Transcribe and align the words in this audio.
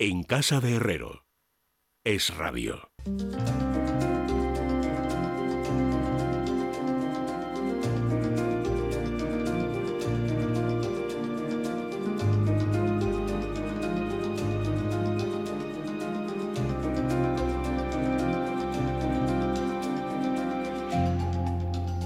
En 0.00 0.24
casa 0.24 0.58
de 0.58 0.74
Herrero. 0.74 1.24
Es 2.04 2.36
radio. 2.36 2.90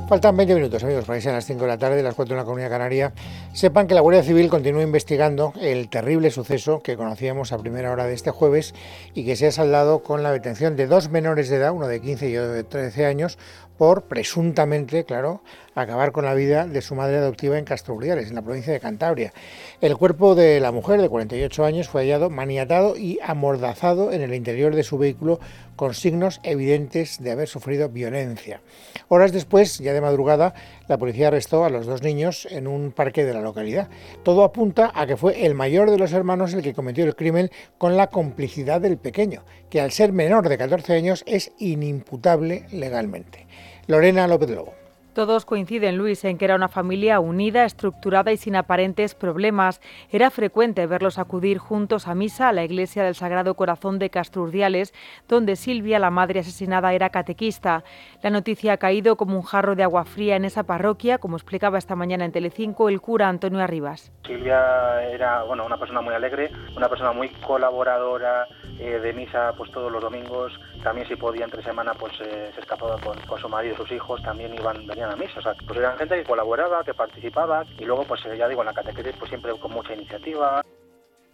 Faltan 0.09 0.37
20 0.39 0.55
minutos, 0.55 0.83
amigos, 0.83 1.05
para 1.05 1.19
irse 1.19 1.29
a 1.29 1.35
las 1.35 1.45
5 1.45 1.61
de 1.61 1.69
la 1.69 1.77
tarde, 1.77 2.03
las 2.03 2.15
4 2.15 2.35
en 2.35 2.39
la 2.39 2.45
Comunidad 2.45 2.71
Canaria. 2.71 3.13
Sepan 3.59 3.89
que 3.89 3.95
la 3.95 4.03
Guardia 4.03 4.23
Civil 4.23 4.51
continúa 4.51 4.85
investigando 4.85 5.53
el 5.61 5.89
terrible 5.89 6.31
suceso 6.31 6.81
que 6.81 6.97
conocíamos 6.97 7.51
a 7.51 7.59
primera 7.59 7.91
hora 7.91 8.07
de 8.07 8.15
este 8.15 8.31
jueves 8.31 8.73
y 9.15 9.25
que 9.25 9.35
se 9.35 9.49
ha 9.49 9.51
saldado 9.51 10.05
con 10.05 10.23
la 10.23 10.31
detención 10.31 10.77
de 10.77 10.87
dos 10.87 11.11
menores 11.11 11.49
de 11.49 11.57
edad, 11.57 11.73
uno 11.73 11.89
de 11.89 12.01
15 12.01 12.31
y 12.31 12.37
otro 12.37 12.53
de 12.53 12.63
13 12.63 13.07
años, 13.07 13.37
por 13.79 14.03
presuntamente, 14.03 15.05
claro, 15.05 15.41
acabar 15.75 16.13
con 16.13 16.25
la 16.25 16.35
vida 16.35 16.67
de 16.67 16.83
su 16.83 16.95
madre 16.95 17.19
adoptiva 17.19 17.59
en 17.59 17.65
Castro 17.65 17.97
en 18.03 18.35
la 18.35 18.43
provincia 18.43 18.73
de 18.73 18.81
Cantabria. 18.81 19.33
El 19.81 19.97
cuerpo 19.97 20.35
de 20.35 20.61
la 20.61 20.73
mujer 20.73 21.01
de 21.01 21.09
48 21.09 21.65
años 21.65 21.89
fue 21.89 22.03
hallado 22.03 22.29
maniatado 22.29 22.97
y 22.97 23.19
amordazado 23.23 24.13
en 24.13 24.21
el 24.21 24.35
interior 24.35 24.75
de 24.75 24.83
su 24.83 24.99
vehículo 24.99 25.39
con 25.77 25.95
signos 25.95 26.41
evidentes 26.43 27.23
de 27.23 27.31
haber 27.31 27.47
sufrido 27.47 27.89
violencia. 27.89 28.61
Horas 29.07 29.31
después, 29.31 29.79
ya 29.79 29.93
de 29.93 30.01
madrugada, 30.01 30.55
la 30.89 30.99
policía 30.99 31.29
arrestó 31.29 31.65
a 31.65 31.71
los 31.71 31.87
dos 31.87 32.03
niños 32.03 32.49
en 32.51 32.67
un 32.67 32.91
parque 32.91 33.25
de 33.25 33.33
la 33.33 33.41
localidad. 33.41 33.89
Todo 34.25 34.43
apunta 34.43 34.91
a 34.93 35.07
que 35.07 35.17
fue 35.17 35.47
el 35.47 35.55
mayor 35.55 35.91
de 35.91 35.99
los 35.99 36.13
hermanos 36.13 36.53
el 36.53 36.63
que 36.63 36.75
cometió 36.75 37.05
el 37.05 37.15
crimen 37.15 37.51
con 37.79 37.97
la 37.97 38.09
complicidad 38.09 38.81
del 38.81 38.99
pequeño, 38.99 39.45
que 39.71 39.81
al 39.81 39.93
ser 39.93 40.13
menor 40.13 40.49
de 40.49 40.59
14 40.59 40.95
años 40.95 41.23
es 41.27 41.53
inimputable 41.59 42.67
legalmente. 42.73 43.47
Lorena 43.89 44.27
López 44.29 44.51
Lobo. 44.51 44.75
Todos 45.15 45.47
coinciden, 45.47 45.97
Luis, 45.97 46.23
en 46.25 46.37
que 46.37 46.45
era 46.45 46.55
una 46.55 46.69
familia 46.69 47.19
unida, 47.21 47.65
estructurada 47.65 48.31
y 48.31 48.37
sin 48.37 48.55
aparentes 48.55 49.15
problemas. 49.15 49.81
Era 50.13 50.31
frecuente 50.31 50.87
verlos 50.87 51.19
acudir 51.19 51.57
juntos 51.57 52.07
a 52.07 52.15
misa 52.15 52.51
a 52.51 52.53
la 52.53 52.65
iglesia 52.65 53.03
del 53.03 53.15
Sagrado 53.15 53.55
Corazón 53.55 53.99
de 53.99 54.11
Castrurdiales, 54.11 54.93
donde 55.27 55.57
Silvia, 55.57 55.99
la 55.99 56.11
madre 56.11 56.41
asesinada, 56.41 56.93
era 56.93 57.09
catequista. 57.09 57.83
La 58.23 58.29
noticia 58.29 58.75
ha 58.75 58.77
caído 58.77 59.17
como 59.17 59.37
un 59.37 59.43
jarro 59.43 59.75
de 59.75 59.83
agua 59.83 60.05
fría 60.05 60.37
en 60.37 60.45
esa 60.45 60.65
parroquia, 60.65 61.17
como 61.17 61.37
explicaba 61.37 61.79
esta 61.79 61.97
mañana 61.97 62.27
en 62.27 62.31
Telecinco 62.33 62.91
el 62.91 63.01
cura 63.01 63.29
Antonio 63.29 63.61
Arribas. 63.61 64.13
Silvia 64.25 65.03
era 65.11 65.43
bueno, 65.45 65.65
una 65.65 65.79
persona 65.79 66.03
muy 66.03 66.15
alegre, 66.15 66.51
una 66.77 66.91
persona 66.91 67.13
muy 67.13 67.31
colaboradora 67.45 68.47
eh, 68.79 68.99
de 69.01 69.13
misa 69.13 69.53
pues 69.57 69.71
todos 69.71 69.91
los 69.91 70.03
domingos. 70.03 70.53
También 70.83 71.07
si 71.09 71.17
podía 71.17 71.45
entre 71.45 71.63
semana 71.63 71.95
pues 71.95 72.13
eh, 72.21 72.51
se 72.55 72.61
escapaba 72.61 72.99
con, 73.01 73.19
con, 73.21 73.39
su 73.41 73.49
marido 73.49 73.75
y 73.75 73.77
sus 73.77 73.93
hijos, 73.93 74.23
también 74.23 74.55
iban 74.55 74.87
venían 74.87 75.13
a 75.13 75.17
misa. 75.17 75.39
O 75.39 75.43
sea, 75.43 75.55
pues 75.67 75.79
eran 75.79 75.99
gente 75.99 76.17
que 76.17 76.25
colaboraba, 76.25 76.85
que 76.85 76.95
participaba 76.95 77.65
y 77.79 77.85
luego, 77.85 78.05
pues 78.05 78.23
ya 78.37 78.49
digo, 78.49 78.63
en 78.63 78.67
la 78.67 78.75
catequesis, 78.75 79.17
pues 79.19 79.29
siempre 79.29 79.53
con 79.59 79.73
mucha 79.73 79.95
iniciativa. 79.95 80.63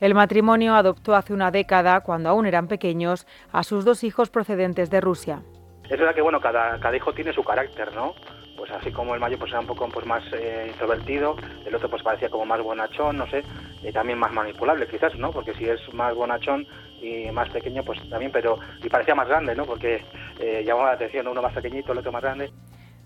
El 0.01 0.15
matrimonio 0.15 0.75
adoptó 0.75 1.15
hace 1.15 1.33
una 1.33 1.51
década, 1.51 2.01
cuando 2.01 2.29
aún 2.29 2.47
eran 2.47 2.67
pequeños, 2.67 3.27
a 3.53 3.63
sus 3.63 3.85
dos 3.85 4.03
hijos 4.05 4.29
procedentes 4.29 4.91
de 4.91 5.01
Rusia. 5.01 5.43
Es 5.85 5.99
verdad 5.99 6.15
que 6.15 6.23
bueno, 6.23 6.41
cada, 6.41 6.79
cada 6.81 6.97
hijo 6.97 7.13
tiene 7.13 7.33
su 7.33 7.45
carácter, 7.45 7.95
¿no? 7.95 8.15
Pues 8.57 8.71
así 8.71 8.91
como 8.91 9.15
el 9.15 9.21
mayor 9.21 9.39
pues 9.39 9.51
era 9.51 9.61
un 9.61 9.67
poco 9.67 9.89
pues 9.89 10.07
más 10.07 10.23
eh, 10.33 10.67
introvertido, 10.69 11.37
el 11.67 11.75
otro 11.75 11.91
pues 11.91 12.03
parecía 12.03 12.29
como 12.29 12.47
más 12.47 12.61
bonachón, 12.61 13.17
no 13.17 13.27
sé, 13.29 13.45
y 13.83 13.93
también 13.93 14.19
más 14.19 14.33
manipulable 14.33 14.87
quizás, 14.87 15.15
¿no? 15.17 15.31
Porque 15.31 15.55
si 15.55 15.65
es 15.65 15.81
más 15.93 16.15
bonachón 16.15 16.67
y 17.05 17.31
más 17.31 17.49
pequeño, 17.51 17.83
pues 17.85 17.99
también, 18.09 18.33
pero 18.33 18.59
y 18.83 18.89
parecía 18.89 19.15
más 19.15 19.29
grande, 19.29 19.55
¿no? 19.55 19.65
Porque 19.67 20.03
eh, 20.39 20.63
llamaba 20.65 20.89
la 20.89 20.95
atención 20.95 21.29
uno 21.29 21.43
más 21.43 21.55
pequeñito, 21.55 21.93
el 21.93 21.99
otro 21.99 22.13
más 22.13 22.23
grande. 22.23 22.51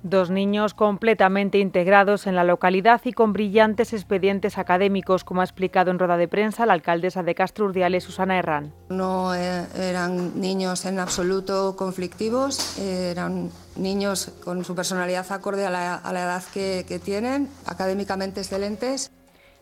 Dos 0.04 0.30
niños 0.30 0.74
completamente 0.74 1.58
integrados 1.58 2.28
en 2.28 2.36
la 2.36 2.44
localidad 2.44 3.00
y 3.04 3.12
con 3.12 3.32
brillantes 3.32 3.92
expedientes 3.92 4.56
académicos, 4.56 5.24
como 5.24 5.40
ha 5.40 5.44
explicado 5.44 5.90
en 5.90 5.98
rueda 5.98 6.16
de 6.16 6.28
prensa 6.28 6.66
la 6.66 6.74
alcaldesa 6.74 7.24
de 7.24 7.34
Urdiales, 7.58 8.04
Susana 8.04 8.38
Herrán. 8.38 8.72
No 8.90 9.34
eh, 9.34 9.66
eran 9.76 10.40
niños 10.40 10.84
en 10.84 11.00
absoluto 11.00 11.74
conflictivos, 11.76 12.78
eran 12.78 13.50
niños 13.74 14.32
con 14.44 14.64
su 14.64 14.76
personalidad 14.76 15.26
acorde 15.32 15.66
a 15.66 15.70
la, 15.70 16.00
edad 16.12 16.44
que, 16.54 16.84
que 16.86 17.00
tienen, 17.00 17.48
académicamente 17.66 18.40
excelentes. 18.40 19.10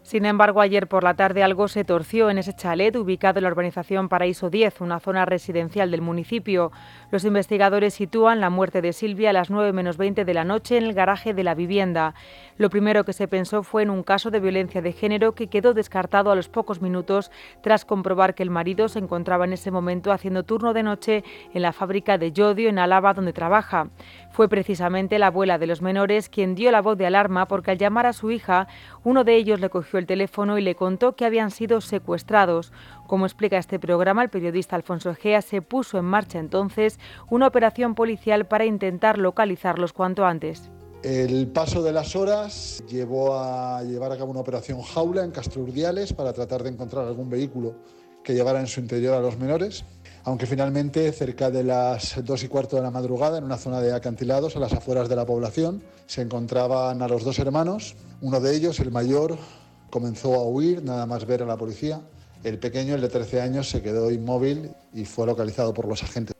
Sin 0.06 0.24
embargo, 0.24 0.60
ayer 0.60 0.86
por 0.86 1.02
la 1.02 1.14
tarde 1.14 1.42
algo 1.42 1.66
se 1.66 1.82
torció 1.82 2.30
en 2.30 2.38
ese 2.38 2.54
chalet 2.54 2.94
ubicado 2.94 3.40
en 3.40 3.42
la 3.42 3.50
urbanización 3.50 4.08
Paraíso 4.08 4.50
10, 4.50 4.80
una 4.80 5.00
zona 5.00 5.24
residencial 5.24 5.90
del 5.90 6.00
municipio. 6.00 6.70
Los 7.10 7.24
investigadores 7.24 7.94
sitúan 7.94 8.38
la 8.38 8.48
muerte 8.48 8.82
de 8.82 8.92
Silvia 8.92 9.30
a 9.30 9.32
las 9.32 9.50
9 9.50 9.72
menos 9.72 9.96
20 9.96 10.24
de 10.24 10.32
la 10.32 10.44
noche 10.44 10.76
en 10.78 10.84
el 10.84 10.94
garaje 10.94 11.34
de 11.34 11.42
la 11.42 11.56
vivienda. 11.56 12.14
Lo 12.56 12.70
primero 12.70 13.04
que 13.04 13.12
se 13.12 13.26
pensó 13.26 13.64
fue 13.64 13.82
en 13.82 13.90
un 13.90 14.04
caso 14.04 14.30
de 14.30 14.38
violencia 14.38 14.80
de 14.80 14.92
género 14.92 15.34
que 15.34 15.48
quedó 15.48 15.74
descartado 15.74 16.30
a 16.30 16.36
los 16.36 16.48
pocos 16.48 16.80
minutos 16.80 17.32
tras 17.60 17.84
comprobar 17.84 18.36
que 18.36 18.44
el 18.44 18.50
marido 18.50 18.88
se 18.88 19.00
encontraba 19.00 19.44
en 19.44 19.54
ese 19.54 19.72
momento 19.72 20.12
haciendo 20.12 20.44
turno 20.44 20.72
de 20.72 20.84
noche 20.84 21.24
en 21.52 21.62
la 21.62 21.72
fábrica 21.72 22.16
de 22.16 22.30
Yodio 22.30 22.68
en 22.68 22.78
Álava 22.78 23.12
donde 23.12 23.32
trabaja. 23.32 23.88
Fue 24.36 24.50
precisamente 24.50 25.18
la 25.18 25.28
abuela 25.28 25.56
de 25.56 25.66
los 25.66 25.80
menores 25.80 26.28
quien 26.28 26.54
dio 26.54 26.70
la 26.70 26.82
voz 26.82 26.98
de 26.98 27.06
alarma 27.06 27.48
porque 27.48 27.70
al 27.70 27.78
llamar 27.78 28.04
a 28.04 28.12
su 28.12 28.30
hija, 28.30 28.68
uno 29.02 29.24
de 29.24 29.34
ellos 29.34 29.60
le 29.60 29.70
cogió 29.70 29.98
el 29.98 30.04
teléfono 30.04 30.58
y 30.58 30.60
le 30.60 30.74
contó 30.74 31.16
que 31.16 31.24
habían 31.24 31.50
sido 31.50 31.80
secuestrados. 31.80 32.70
Como 33.06 33.24
explica 33.24 33.56
este 33.56 33.78
programa, 33.78 34.22
el 34.22 34.28
periodista 34.28 34.76
Alfonso 34.76 35.08
Egea 35.08 35.40
se 35.40 35.62
puso 35.62 35.96
en 35.96 36.04
marcha 36.04 36.38
entonces 36.38 37.00
una 37.30 37.46
operación 37.46 37.94
policial 37.94 38.46
para 38.46 38.66
intentar 38.66 39.16
localizarlos 39.16 39.94
cuanto 39.94 40.26
antes. 40.26 40.70
El 41.02 41.46
paso 41.48 41.82
de 41.82 41.92
las 41.92 42.14
horas 42.14 42.84
llevó 42.86 43.38
a 43.38 43.82
llevar 43.84 44.12
a 44.12 44.18
cabo 44.18 44.32
una 44.32 44.40
operación 44.40 44.82
jaula 44.82 45.24
en 45.24 45.30
Castro 45.30 45.62
Urdiales 45.62 46.12
para 46.12 46.34
tratar 46.34 46.62
de 46.62 46.68
encontrar 46.68 47.06
algún 47.06 47.30
vehículo 47.30 47.76
que 48.26 48.34
llevara 48.34 48.58
en 48.58 48.66
su 48.66 48.80
interior 48.80 49.14
a 49.14 49.20
los 49.20 49.38
menores 49.38 49.84
aunque 50.26 50.46
finalmente 50.46 51.12
cerca 51.12 51.52
de 51.52 51.62
las 51.62 52.24
dos 52.24 52.42
y 52.42 52.48
cuarto 52.48 52.74
de 52.74 52.82
la 52.82 52.90
madrugada, 52.90 53.38
en 53.38 53.44
una 53.44 53.56
zona 53.56 53.80
de 53.80 53.94
acantilados 53.94 54.56
a 54.56 54.58
las 54.58 54.72
afueras 54.72 55.08
de 55.08 55.14
la 55.14 55.24
población, 55.24 55.84
se 56.06 56.20
encontraban 56.20 57.00
a 57.00 57.06
los 57.06 57.22
dos 57.22 57.38
hermanos. 57.38 57.94
Uno 58.20 58.40
de 58.40 58.56
ellos, 58.56 58.80
el 58.80 58.90
mayor, 58.90 59.38
comenzó 59.88 60.34
a 60.34 60.42
huir 60.42 60.82
nada 60.82 61.06
más 61.06 61.26
ver 61.26 61.44
a 61.44 61.46
la 61.46 61.56
policía. 61.56 62.00
El 62.42 62.58
pequeño, 62.58 62.96
el 62.96 63.02
de 63.02 63.08
13 63.08 63.40
años, 63.40 63.70
se 63.70 63.82
quedó 63.82 64.10
inmóvil 64.10 64.72
y 64.92 65.04
fue 65.04 65.26
localizado 65.26 65.72
por 65.72 65.86
los 65.86 66.02
agentes. 66.02 66.35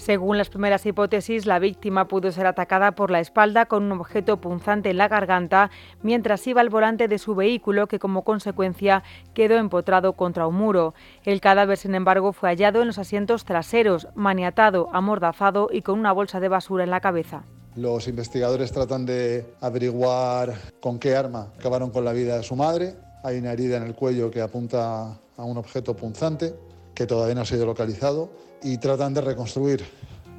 Según 0.00 0.38
las 0.38 0.48
primeras 0.48 0.86
hipótesis, 0.86 1.44
la 1.44 1.58
víctima 1.58 2.08
pudo 2.08 2.32
ser 2.32 2.46
atacada 2.46 2.92
por 2.92 3.10
la 3.10 3.20
espalda 3.20 3.66
con 3.66 3.84
un 3.84 4.00
objeto 4.00 4.38
punzante 4.38 4.88
en 4.88 4.96
la 4.96 5.08
garganta 5.08 5.70
mientras 6.02 6.46
iba 6.46 6.62
al 6.62 6.70
volante 6.70 7.06
de 7.06 7.18
su 7.18 7.34
vehículo 7.34 7.86
que 7.86 7.98
como 7.98 8.24
consecuencia 8.24 9.02
quedó 9.34 9.56
empotrado 9.58 10.14
contra 10.14 10.46
un 10.46 10.54
muro. 10.54 10.94
El 11.22 11.42
cadáver, 11.42 11.76
sin 11.76 11.94
embargo, 11.94 12.32
fue 12.32 12.48
hallado 12.48 12.80
en 12.80 12.86
los 12.86 12.96
asientos 12.96 13.44
traseros, 13.44 14.08
maniatado, 14.14 14.88
amordazado 14.94 15.68
y 15.70 15.82
con 15.82 15.98
una 15.98 16.12
bolsa 16.12 16.40
de 16.40 16.48
basura 16.48 16.84
en 16.84 16.90
la 16.90 17.02
cabeza. 17.02 17.42
Los 17.76 18.08
investigadores 18.08 18.72
tratan 18.72 19.04
de 19.04 19.52
averiguar 19.60 20.54
con 20.80 20.98
qué 20.98 21.14
arma 21.14 21.52
acabaron 21.58 21.90
con 21.90 22.06
la 22.06 22.14
vida 22.14 22.38
de 22.38 22.42
su 22.42 22.56
madre. 22.56 22.94
Hay 23.22 23.36
una 23.36 23.52
herida 23.52 23.76
en 23.76 23.82
el 23.82 23.94
cuello 23.94 24.30
que 24.30 24.40
apunta 24.40 25.18
a 25.36 25.44
un 25.44 25.58
objeto 25.58 25.94
punzante 25.94 26.54
que 26.94 27.06
todavía 27.06 27.34
no 27.34 27.42
ha 27.42 27.46
sido 27.46 27.66
localizado 27.66 28.49
y 28.62 28.78
tratan 28.78 29.14
de 29.14 29.20
reconstruir 29.20 29.84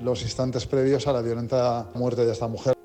los 0.01 0.21
instantes 0.23 0.65
previos 0.65 1.07
a 1.07 1.13
la 1.13 1.21
violenta 1.21 1.88
muerte 1.94 2.25
de 2.25 2.31
esta 2.31 2.47
mujer. 2.47 2.75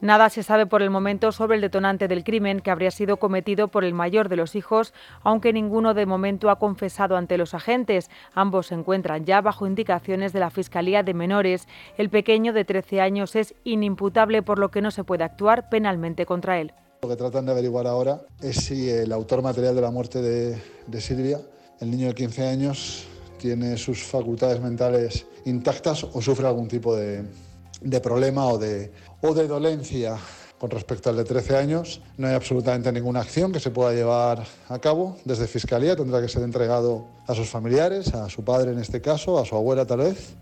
Nada 0.00 0.28
se 0.28 0.42
sabe 0.42 0.66
por 0.66 0.82
el 0.82 0.90
momento 0.90 1.32
sobre 1.32 1.54
el 1.54 1.62
detonante 1.62 2.08
del 2.08 2.24
crimen 2.24 2.60
que 2.60 2.70
habría 2.70 2.90
sido 2.90 3.16
cometido 3.16 3.68
por 3.68 3.84
el 3.84 3.94
mayor 3.94 4.28
de 4.28 4.36
los 4.36 4.54
hijos, 4.54 4.92
aunque 5.22 5.54
ninguno 5.54 5.94
de 5.94 6.04
momento 6.04 6.50
ha 6.50 6.58
confesado 6.58 7.16
ante 7.16 7.38
los 7.38 7.54
agentes. 7.54 8.10
Ambos 8.34 8.66
se 8.66 8.74
encuentran 8.74 9.24
ya 9.24 9.40
bajo 9.40 9.66
indicaciones 9.66 10.34
de 10.34 10.40
la 10.40 10.50
Fiscalía 10.50 11.02
de 11.02 11.14
Menores. 11.14 11.68
El 11.96 12.10
pequeño 12.10 12.52
de 12.52 12.66
13 12.66 13.00
años 13.00 13.34
es 13.34 13.54
inimputable 13.64 14.42
por 14.42 14.58
lo 14.58 14.70
que 14.70 14.82
no 14.82 14.90
se 14.90 15.04
puede 15.04 15.24
actuar 15.24 15.70
penalmente 15.70 16.26
contra 16.26 16.60
él. 16.60 16.74
Lo 17.00 17.08
que 17.08 17.16
tratan 17.16 17.46
de 17.46 17.52
averiguar 17.52 17.86
ahora 17.86 18.20
es 18.42 18.56
si 18.56 18.90
el 18.90 19.10
autor 19.10 19.40
material 19.40 19.74
de 19.74 19.80
la 19.80 19.90
muerte 19.90 20.20
de, 20.20 20.60
de 20.86 21.00
Silvia, 21.00 21.40
el 21.80 21.90
niño 21.90 22.08
de 22.08 22.14
15 22.14 22.46
años, 22.46 23.06
tiene 23.44 23.76
sus 23.76 24.02
facultades 24.02 24.58
mentales 24.58 25.26
intactas 25.44 26.02
o 26.02 26.22
sufre 26.22 26.46
algún 26.46 26.66
tipo 26.66 26.96
de, 26.96 27.26
de 27.82 28.00
problema 28.00 28.46
o 28.46 28.56
de, 28.56 28.90
o 29.20 29.34
de 29.34 29.46
dolencia. 29.46 30.16
Con 30.58 30.70
respecto 30.70 31.10
al 31.10 31.16
de 31.16 31.24
13 31.24 31.58
años, 31.58 32.00
no 32.16 32.26
hay 32.26 32.32
absolutamente 32.32 32.90
ninguna 32.90 33.20
acción 33.20 33.52
que 33.52 33.60
se 33.60 33.70
pueda 33.70 33.92
llevar 33.92 34.46
a 34.70 34.78
cabo 34.78 35.18
desde 35.26 35.46
Fiscalía. 35.46 35.94
Tendrá 35.94 36.22
que 36.22 36.28
ser 36.28 36.42
entregado 36.42 37.04
a 37.26 37.34
sus 37.34 37.50
familiares, 37.50 38.14
a 38.14 38.30
su 38.30 38.42
padre 38.42 38.72
en 38.72 38.78
este 38.78 39.02
caso, 39.02 39.38
a 39.38 39.44
su 39.44 39.54
abuela 39.54 39.84
tal 39.84 39.98
vez, 39.98 40.36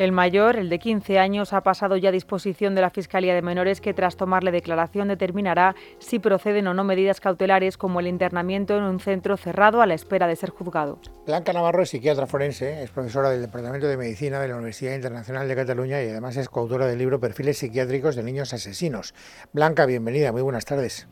el 0.00 0.12
mayor, 0.12 0.56
el 0.56 0.70
de 0.70 0.78
15 0.78 1.18
años, 1.18 1.52
ha 1.52 1.60
pasado 1.60 1.98
ya 1.98 2.08
a 2.08 2.12
disposición 2.12 2.74
de 2.74 2.80
la 2.80 2.88
Fiscalía 2.88 3.34
de 3.34 3.42
Menores 3.42 3.82
que 3.82 3.92
tras 3.92 4.16
tomarle 4.16 4.50
declaración 4.50 5.08
determinará 5.08 5.76
si 5.98 6.18
proceden 6.18 6.66
o 6.68 6.74
no 6.74 6.84
medidas 6.84 7.20
cautelares 7.20 7.76
como 7.76 8.00
el 8.00 8.06
internamiento 8.06 8.78
en 8.78 8.84
un 8.84 8.98
centro 8.98 9.36
cerrado 9.36 9.82
a 9.82 9.86
la 9.86 9.92
espera 9.92 10.26
de 10.26 10.36
ser 10.36 10.48
juzgado. 10.48 10.98
Blanca 11.26 11.52
Navarro 11.52 11.82
es 11.82 11.90
psiquiatra 11.90 12.26
forense, 12.26 12.82
es 12.82 12.90
profesora 12.90 13.28
del 13.28 13.42
Departamento 13.42 13.88
de 13.88 13.98
Medicina 13.98 14.40
de 14.40 14.48
la 14.48 14.56
Universidad 14.56 14.94
Internacional 14.94 15.46
de 15.46 15.54
Cataluña 15.54 16.02
y 16.02 16.08
además 16.08 16.38
es 16.38 16.48
coautora 16.48 16.86
del 16.86 16.96
libro 16.96 17.20
Perfiles 17.20 17.58
psiquiátricos 17.58 18.16
de 18.16 18.22
niños 18.22 18.54
asesinos. 18.54 19.14
Blanca, 19.52 19.84
bienvenida, 19.84 20.32
muy 20.32 20.40
buenas 20.40 20.64
tardes. 20.64 21.08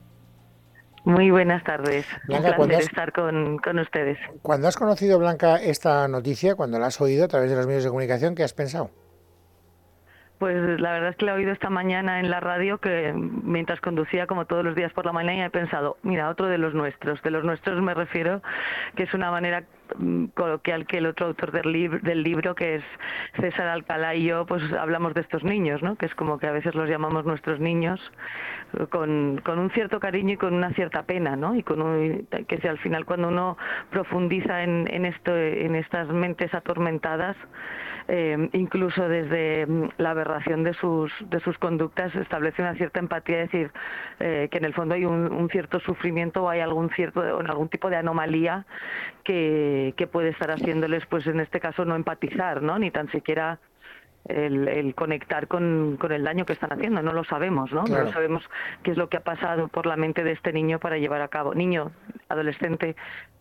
Muy 1.08 1.30
buenas 1.30 1.64
tardes. 1.64 2.04
Blanca, 2.26 2.50
Un 2.58 2.66
placer 2.68 2.84
estar 2.84 3.12
con, 3.12 3.56
con, 3.56 3.78
ustedes. 3.78 4.18
Cuando 4.42 4.68
has 4.68 4.76
conocido, 4.76 5.18
Blanca, 5.18 5.56
esta 5.56 6.06
noticia, 6.06 6.54
cuando 6.54 6.78
la 6.78 6.88
has 6.88 7.00
oído 7.00 7.24
a 7.24 7.28
través 7.28 7.48
de 7.48 7.56
los 7.56 7.66
medios 7.66 7.84
de 7.84 7.88
comunicación, 7.88 8.34
¿qué 8.34 8.44
has 8.44 8.52
pensado? 8.52 8.90
Pues 10.38 10.78
la 10.78 10.92
verdad 10.92 11.08
es 11.08 11.16
que 11.16 11.24
la 11.24 11.32
he 11.32 11.36
oído 11.36 11.52
esta 11.52 11.70
mañana 11.70 12.20
en 12.20 12.28
la 12.28 12.40
radio 12.40 12.76
que 12.76 13.14
mientras 13.14 13.80
conducía 13.80 14.26
como 14.26 14.44
todos 14.44 14.62
los 14.62 14.76
días 14.76 14.92
por 14.92 15.06
la 15.06 15.12
mañana 15.12 15.46
he 15.46 15.50
pensado, 15.50 15.96
mira, 16.02 16.28
otro 16.28 16.46
de 16.46 16.58
los 16.58 16.74
nuestros. 16.74 17.22
De 17.22 17.30
los 17.30 17.42
nuestros 17.42 17.80
me 17.80 17.94
refiero 17.94 18.42
que 18.94 19.04
es 19.04 19.14
una 19.14 19.30
manera 19.30 19.64
coloquial 20.34 20.86
que 20.86 20.98
el 20.98 21.06
otro 21.06 21.26
autor 21.26 21.52
del, 21.52 22.00
del 22.02 22.22
libro, 22.22 22.54
que 22.54 22.76
es 22.76 22.84
César 23.40 23.68
Alcalá 23.68 24.14
y 24.14 24.24
yo, 24.24 24.46
pues 24.46 24.62
hablamos 24.72 25.14
de 25.14 25.20
estos 25.22 25.44
niños, 25.44 25.82
¿no? 25.82 25.96
Que 25.96 26.06
es 26.06 26.14
como 26.14 26.38
que 26.38 26.46
a 26.46 26.52
veces 26.52 26.74
los 26.74 26.88
llamamos 26.88 27.24
nuestros 27.24 27.60
niños 27.60 28.00
con, 28.90 29.40
con 29.44 29.58
un 29.58 29.70
cierto 29.70 30.00
cariño 30.00 30.34
y 30.34 30.36
con 30.36 30.54
una 30.54 30.70
cierta 30.70 31.02
pena, 31.04 31.36
¿no? 31.36 31.54
Y 31.54 31.62
con 31.62 32.26
que 32.46 32.58
si 32.58 32.68
al 32.68 32.78
final 32.78 33.04
cuando 33.04 33.28
uno 33.28 33.56
profundiza 33.90 34.62
en, 34.62 34.86
en, 34.90 35.04
esto, 35.04 35.36
en 35.36 35.74
estas 35.74 36.08
mentes 36.08 36.52
atormentadas, 36.54 37.36
eh, 38.10 38.48
incluso 38.54 39.06
desde 39.06 39.66
mm, 39.66 39.90
la 39.98 40.10
aberración 40.10 40.64
de 40.64 40.72
sus, 40.72 41.12
de 41.28 41.40
sus 41.40 41.58
conductas 41.58 42.14
establece 42.16 42.62
una 42.62 42.74
cierta 42.74 43.00
empatía, 43.00 43.42
es 43.42 43.52
decir, 43.52 43.70
eh, 44.18 44.48
que 44.50 44.56
en 44.56 44.64
el 44.64 44.72
fondo 44.72 44.94
hay 44.94 45.04
un, 45.04 45.48
cierto 45.50 45.78
sufrimiento 45.80 46.44
o 46.44 46.48
hay 46.48 46.60
algún 46.60 46.90
cierto 46.90 47.20
algún 47.20 47.68
tipo 47.68 47.90
de 47.90 47.96
anomalía 47.96 48.66
que, 49.24 49.77
que 49.96 50.06
puede 50.06 50.30
estar 50.30 50.50
haciéndoles, 50.50 51.06
pues 51.06 51.26
en 51.26 51.40
este 51.40 51.60
caso, 51.60 51.84
no 51.84 51.96
empatizar, 51.96 52.62
¿no? 52.62 52.78
Ni 52.78 52.90
tan 52.90 53.10
siquiera 53.10 53.58
el, 54.26 54.94
conectar 54.94 55.48
con, 55.48 55.96
con, 55.98 56.12
el 56.12 56.24
daño 56.24 56.44
que 56.44 56.52
están 56.52 56.72
haciendo. 56.72 57.02
No 57.02 57.12
lo 57.12 57.24
sabemos, 57.24 57.72
¿no? 57.72 57.84
No 57.84 58.12
sabemos 58.12 58.42
qué 58.82 58.92
es 58.92 58.96
lo 58.96 59.08
que 59.08 59.16
ha 59.16 59.22
pasado 59.22 59.68
por 59.68 59.86
la 59.86 59.96
mente 59.96 60.24
de 60.24 60.32
este 60.32 60.52
niño 60.52 60.78
para 60.78 60.98
llevar 60.98 61.22
a 61.22 61.28
cabo, 61.28 61.54
niño, 61.54 61.92
adolescente, 62.28 62.96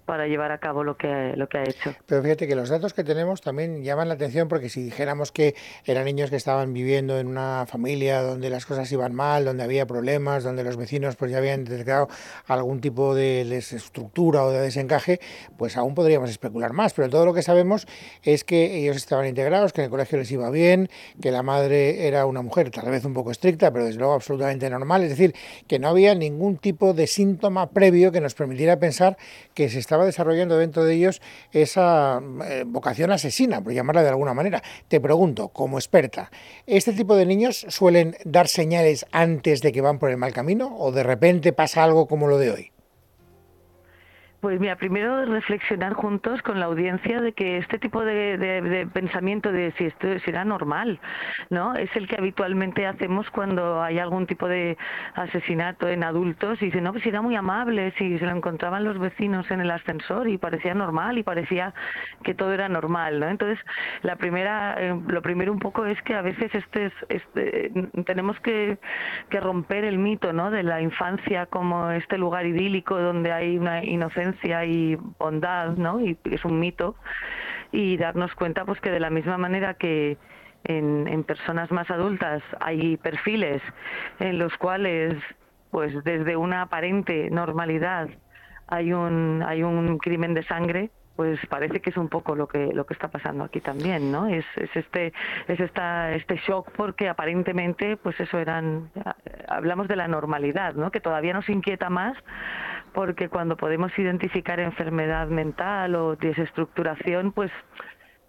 para 0.07 0.25
llevar 0.25 0.54
a 0.54 0.57
cabo 0.57 0.86
lo 0.86 0.98
que, 0.98 1.33
lo 1.36 1.50
que 1.50 1.57
ha 1.57 1.63
hecho. 1.63 1.94
Pero 2.06 2.24
fíjate 2.24 2.48
que 2.48 2.56
los 2.56 2.69
datos 2.69 2.94
que 2.94 3.04
tenemos 3.04 3.42
también 3.42 3.83
llaman 3.83 4.07
la 4.07 4.13
atención 4.13 4.48
porque 4.48 4.69
si 4.69 4.81
dijéramos 4.81 5.33
que 5.33 5.54
eran 5.86 6.06
niños 6.06 6.30
que 6.30 6.38
estaban 6.38 6.74
viviendo 6.74 7.19
en 7.19 7.27
una 7.27 7.65
familia 7.68 8.21
donde 8.21 8.50
las 8.50 8.65
cosas 8.65 8.89
iban 8.94 9.13
mal, 9.13 9.44
donde 9.44 9.63
había 9.63 9.86
problemas, 9.86 10.45
donde 10.45 10.63
los 10.63 10.77
vecinos 10.77 11.18
pues 11.18 11.30
ya 11.30 11.39
habían 11.39 11.65
detectado 11.65 12.07
algún 12.45 12.80
tipo 12.80 13.13
de 13.13 13.44
desestructura 13.44 14.45
o 14.45 14.51
de 14.51 14.62
desencaje, 14.62 15.19
pues 15.57 15.75
aún 15.75 15.94
podríamos 15.94 16.30
especular 16.30 16.71
más. 16.71 16.94
Pero 16.94 17.09
todo 17.09 17.25
lo 17.25 17.33
que 17.33 17.44
sabemos 17.44 17.86
es 18.24 18.45
que 18.45 18.77
ellos 18.77 18.95
estaban 18.95 19.27
integrados, 19.27 19.74
que 19.74 19.81
en 19.81 19.86
el 19.86 19.92
colegio 19.92 20.18
les 20.18 20.31
iba 20.31 20.50
bien, 20.50 20.89
que 21.21 21.31
la 21.31 21.44
madre 21.44 22.07
era 22.07 22.25
una 22.25 22.42
mujer 22.42 22.71
tal 22.71 22.89
vez 22.89 23.04
un 23.04 23.13
poco 23.13 23.31
estricta, 23.31 23.74
pero 23.74 23.83
desde 23.83 24.00
luego 24.00 24.13
absolutamente 24.13 24.69
normal. 24.69 25.04
Es 25.04 25.09
decir, 25.09 25.36
que 25.68 25.80
no 25.80 25.89
había 25.89 26.15
ningún 26.15 26.57
tipo 26.57 26.94
de 26.94 27.07
síntoma 27.07 27.71
previo 27.71 28.13
que 28.13 28.21
nos 28.21 28.36
permitiera 28.36 28.80
pensar 28.80 29.18
que 29.54 29.68
se 29.68 29.80
estaba 29.80 29.96
desarrollando 30.05 30.57
dentro 30.57 30.83
de 30.83 30.94
ellos 30.95 31.21
esa 31.51 32.21
eh, 32.45 32.63
vocación 32.65 33.11
asesina, 33.11 33.61
por 33.61 33.73
llamarla 33.73 34.03
de 34.03 34.09
alguna 34.09 34.33
manera. 34.33 34.61
Te 34.88 34.99
pregunto, 34.99 35.49
como 35.49 35.77
experta, 35.77 36.31
¿este 36.65 36.94
tipo 36.94 37.15
de 37.15 37.25
niños 37.25 37.65
suelen 37.69 38.15
dar 38.23 38.47
señales 38.47 39.05
antes 39.11 39.61
de 39.61 39.71
que 39.71 39.81
van 39.81 39.99
por 39.99 40.09
el 40.09 40.17
mal 40.17 40.33
camino 40.33 40.75
o 40.77 40.91
de 40.91 41.03
repente 41.03 41.53
pasa 41.53 41.83
algo 41.83 42.07
como 42.07 42.27
lo 42.27 42.38
de 42.38 42.51
hoy? 42.51 42.71
Pues 44.39 44.59
mira, 44.59 44.75
primero 44.75 45.25
reflexionar 45.25 45.93
juntos 45.93 46.43
con 46.43 46.59
la 46.59 46.67
audiencia 46.67 47.21
de 47.21 47.33
que 47.33 47.57
este 47.57 47.79
tipo 47.79 48.05
de, 48.05 48.87
pensamiento 48.93 49.51
de 49.51 49.71
si 49.79 49.85
esto 49.85 50.07
será 50.19 50.45
normal, 50.45 50.99
¿no? 51.49 51.73
Es 51.73 51.89
el 51.95 52.07
que 52.07 52.17
habitualmente 52.17 52.85
hacemos 52.85 53.27
cuando 53.31 53.81
hay 53.81 53.97
algún 53.97 54.27
tipo 54.27 54.47
de 54.47 54.77
asesinato 55.15 55.87
en 55.87 56.03
adultos 56.03 56.61
y 56.61 56.65
dicen, 56.65 56.83
no, 56.83 56.93
pues 56.93 57.03
era 57.07 57.19
muy 57.23 57.35
amable, 57.35 57.91
si 57.97 58.19
se 58.19 58.25
lo 58.25 58.31
encontraban 58.31 58.83
los 58.83 58.99
vecinos 58.99 59.49
en 59.49 59.61
el 59.61 59.71
ascensor 59.71 60.29
y 60.29 60.37
parecía 60.37 60.75
normal 60.75 61.17
y 61.17 61.23
parecía 61.23 61.73
que 62.23 62.35
todo 62.35 62.53
era 62.53 62.69
normal, 62.69 63.19
¿no? 63.19 63.29
Entonces, 63.29 63.57
la 64.03 64.17
primera, 64.17 64.75
eh, 64.77 64.95
lo 65.07 65.23
primero 65.23 65.51
un 65.51 65.59
poco 65.59 65.83
es 65.87 65.99
que 66.03 66.13
a 66.13 66.21
veces 66.21 66.53
este, 66.53 66.91
este 67.09 67.71
tenemos 68.05 68.39
que, 68.41 68.77
que 69.31 69.39
romper 69.39 69.83
el 69.83 69.97
mito, 69.97 70.31
¿no? 70.31 70.51
De 70.51 70.61
la 70.61 70.79
infancia 70.79 71.47
como 71.47 71.89
este 71.89 72.19
lugar 72.19 72.45
idílico 72.45 72.99
donde 72.99 73.31
hay 73.31 73.57
una 73.57 73.83
inocencia 73.83 74.26
y 74.65 74.95
bondad, 75.19 75.75
¿no? 75.77 76.00
Y 76.00 76.18
es 76.25 76.44
un 76.45 76.59
mito 76.59 76.95
y 77.71 77.97
darnos 77.97 78.33
cuenta 78.35 78.65
pues 78.65 78.79
que 78.79 78.91
de 78.91 79.00
la 79.00 79.09
misma 79.09 79.38
manera 79.38 79.74
que 79.75 80.18
en, 80.63 81.07
en 81.07 81.24
personas 81.24 81.71
más 81.71 81.89
adultas 81.89 82.41
hay 82.59 82.97
perfiles 82.97 83.62
en 84.19 84.39
los 84.39 84.56
cuales 84.57 85.15
pues 85.71 86.03
desde 86.03 86.35
una 86.38 86.63
aparente 86.63 87.29
normalidad 87.29 88.09
hay 88.68 88.94
un 88.94 89.44
hay 89.45 89.63
un 89.63 89.97
crimen 89.97 90.33
de 90.33 90.44
sangre 90.44 90.89
pues 91.17 91.39
parece 91.47 91.81
que 91.81 91.89
es 91.89 91.97
un 91.97 92.07
poco 92.07 92.35
lo 92.35 92.47
que 92.47 92.71
lo 92.73 92.85
que 92.85 92.93
está 92.93 93.09
pasando 93.09 93.43
aquí 93.43 93.59
también 93.59 94.11
no 94.11 94.27
es, 94.27 94.45
es 94.55 94.73
este 94.75 95.11
es 95.47 95.59
esta 95.59 96.13
este 96.13 96.37
shock 96.37 96.71
porque 96.77 97.09
aparentemente 97.09 97.97
pues 97.97 98.17
eso 98.19 98.37
eran 98.37 98.89
hablamos 99.49 99.89
de 99.89 99.95
la 99.95 100.07
normalidad 100.07 100.75
no 100.75 100.91
que 100.91 101.01
todavía 101.01 101.33
nos 101.33 101.49
inquieta 101.49 101.89
más 101.89 102.15
porque 102.93 103.29
cuando 103.29 103.57
podemos 103.57 103.91
identificar 103.97 104.59
enfermedad 104.59 105.27
mental 105.27 105.95
o 105.95 106.15
desestructuración 106.15 107.31
pues 107.31 107.51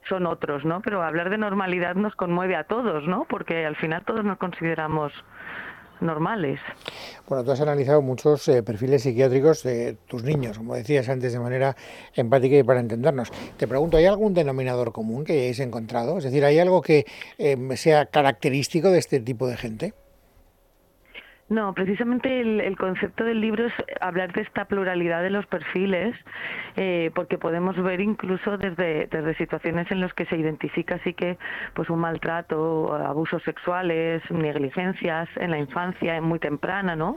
son 0.09 0.27
otros, 0.27 0.65
¿no? 0.65 0.81
Pero 0.81 1.03
hablar 1.03 1.31
de 1.31 1.39
normalidad 1.39 1.95
nos 1.95 2.15
conmueve 2.17 2.57
a 2.57 2.65
todos, 2.65 3.07
¿no? 3.07 3.27
Porque 3.29 3.67
al 3.67 3.77
final 3.77 4.05
todos 4.05 4.25
nos 4.25 4.39
consideramos 4.39 5.13
normales. 6.01 6.61
Bueno, 7.29 7.45
tú 7.45 7.53
has 7.53 7.61
analizado 7.61 8.03
muchos 8.03 8.49
eh, 8.49 8.63
perfiles 8.63 9.03
psiquiátricos 9.03 9.63
de 9.63 9.97
tus 10.07 10.23
niños, 10.23 10.59
como 10.59 10.75
decías 10.75 11.09
antes, 11.09 11.33
de 11.33 11.39
manera 11.39 11.77
empática 12.15 12.57
y 12.57 12.63
para 12.63 12.81
entendernos. 12.81 13.31
Te 13.57 13.69
pregunto, 13.69 13.97
¿hay 13.97 14.07
algún 14.07 14.35
denominador 14.35 14.93
común 14.93 15.25
que 15.25 15.33
hayáis 15.35 15.61
encontrado? 15.61 16.19
Es 16.19 16.25
decir, 16.25 16.45
¿hay 16.45 16.59
algo 16.59 16.83
que 16.83 17.07
eh, 17.39 17.57
sea 17.77 18.07
característico 18.07 18.91
de 18.91 18.99
este 18.99 19.21
tipo 19.21 19.47
de 19.47 19.57
gente? 19.57 19.95
No, 21.49 21.73
precisamente 21.73 22.41
el, 22.41 22.77
concepto 22.77 23.25
del 23.25 23.41
libro 23.41 23.67
es 23.67 23.73
hablar 24.03 24.35
de 24.35 24.43
esta 24.43 24.67
pluralidad 24.67 25.23
de 25.23 25.31
los 25.31 25.47
perfiles, 25.47 26.15
eh, 26.77 27.11
porque 27.15 27.39
podemos 27.39 27.75
ver 27.83 28.03
incluso 28.03 28.59
desde, 28.59 29.07
desde 29.07 29.35
situaciones 29.37 29.91
en 29.91 30.01
las 30.03 30.13
que 30.13 30.27
se 30.27 30.37
identifica 30.37 30.97
así 30.97 31.15
que 31.15 31.39
pues 31.73 31.89
un 31.89 32.01
maltrato, 32.01 32.95
abusos 32.95 33.43
sexuales, 33.45 34.23
negligencias 34.31 35.27
en 35.37 35.51
la 35.51 35.59
infancia 35.59 36.21
muy 36.21 36.39
temprana, 36.39 36.97
¿no? 36.97 37.17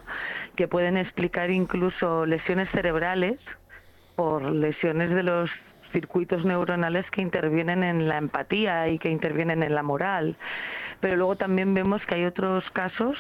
Que 0.56 0.70
pueden 0.70 0.96
explicar 0.96 1.52
incluso 1.52 2.26
lesiones 2.26 2.70
cerebrales 2.72 3.38
por 4.16 4.44
lesiones 4.44 5.10
de 5.10 5.24
los 5.24 5.50
circuitos 5.92 6.46
neuronales 6.46 7.06
que 7.12 7.22
intervienen 7.22 7.84
en 7.84 8.08
la 8.08 8.18
empatía 8.18 8.88
y 8.88 8.98
que 8.98 9.10
intervienen 9.10 9.62
en 9.62 9.76
la 9.76 9.84
moral 9.84 10.38
pero 11.02 11.18
luego 11.18 11.36
también 11.36 11.74
vemos 11.74 12.02
que 12.06 12.16
hay 12.16 12.26
otros 12.26 12.64
casos 12.72 13.18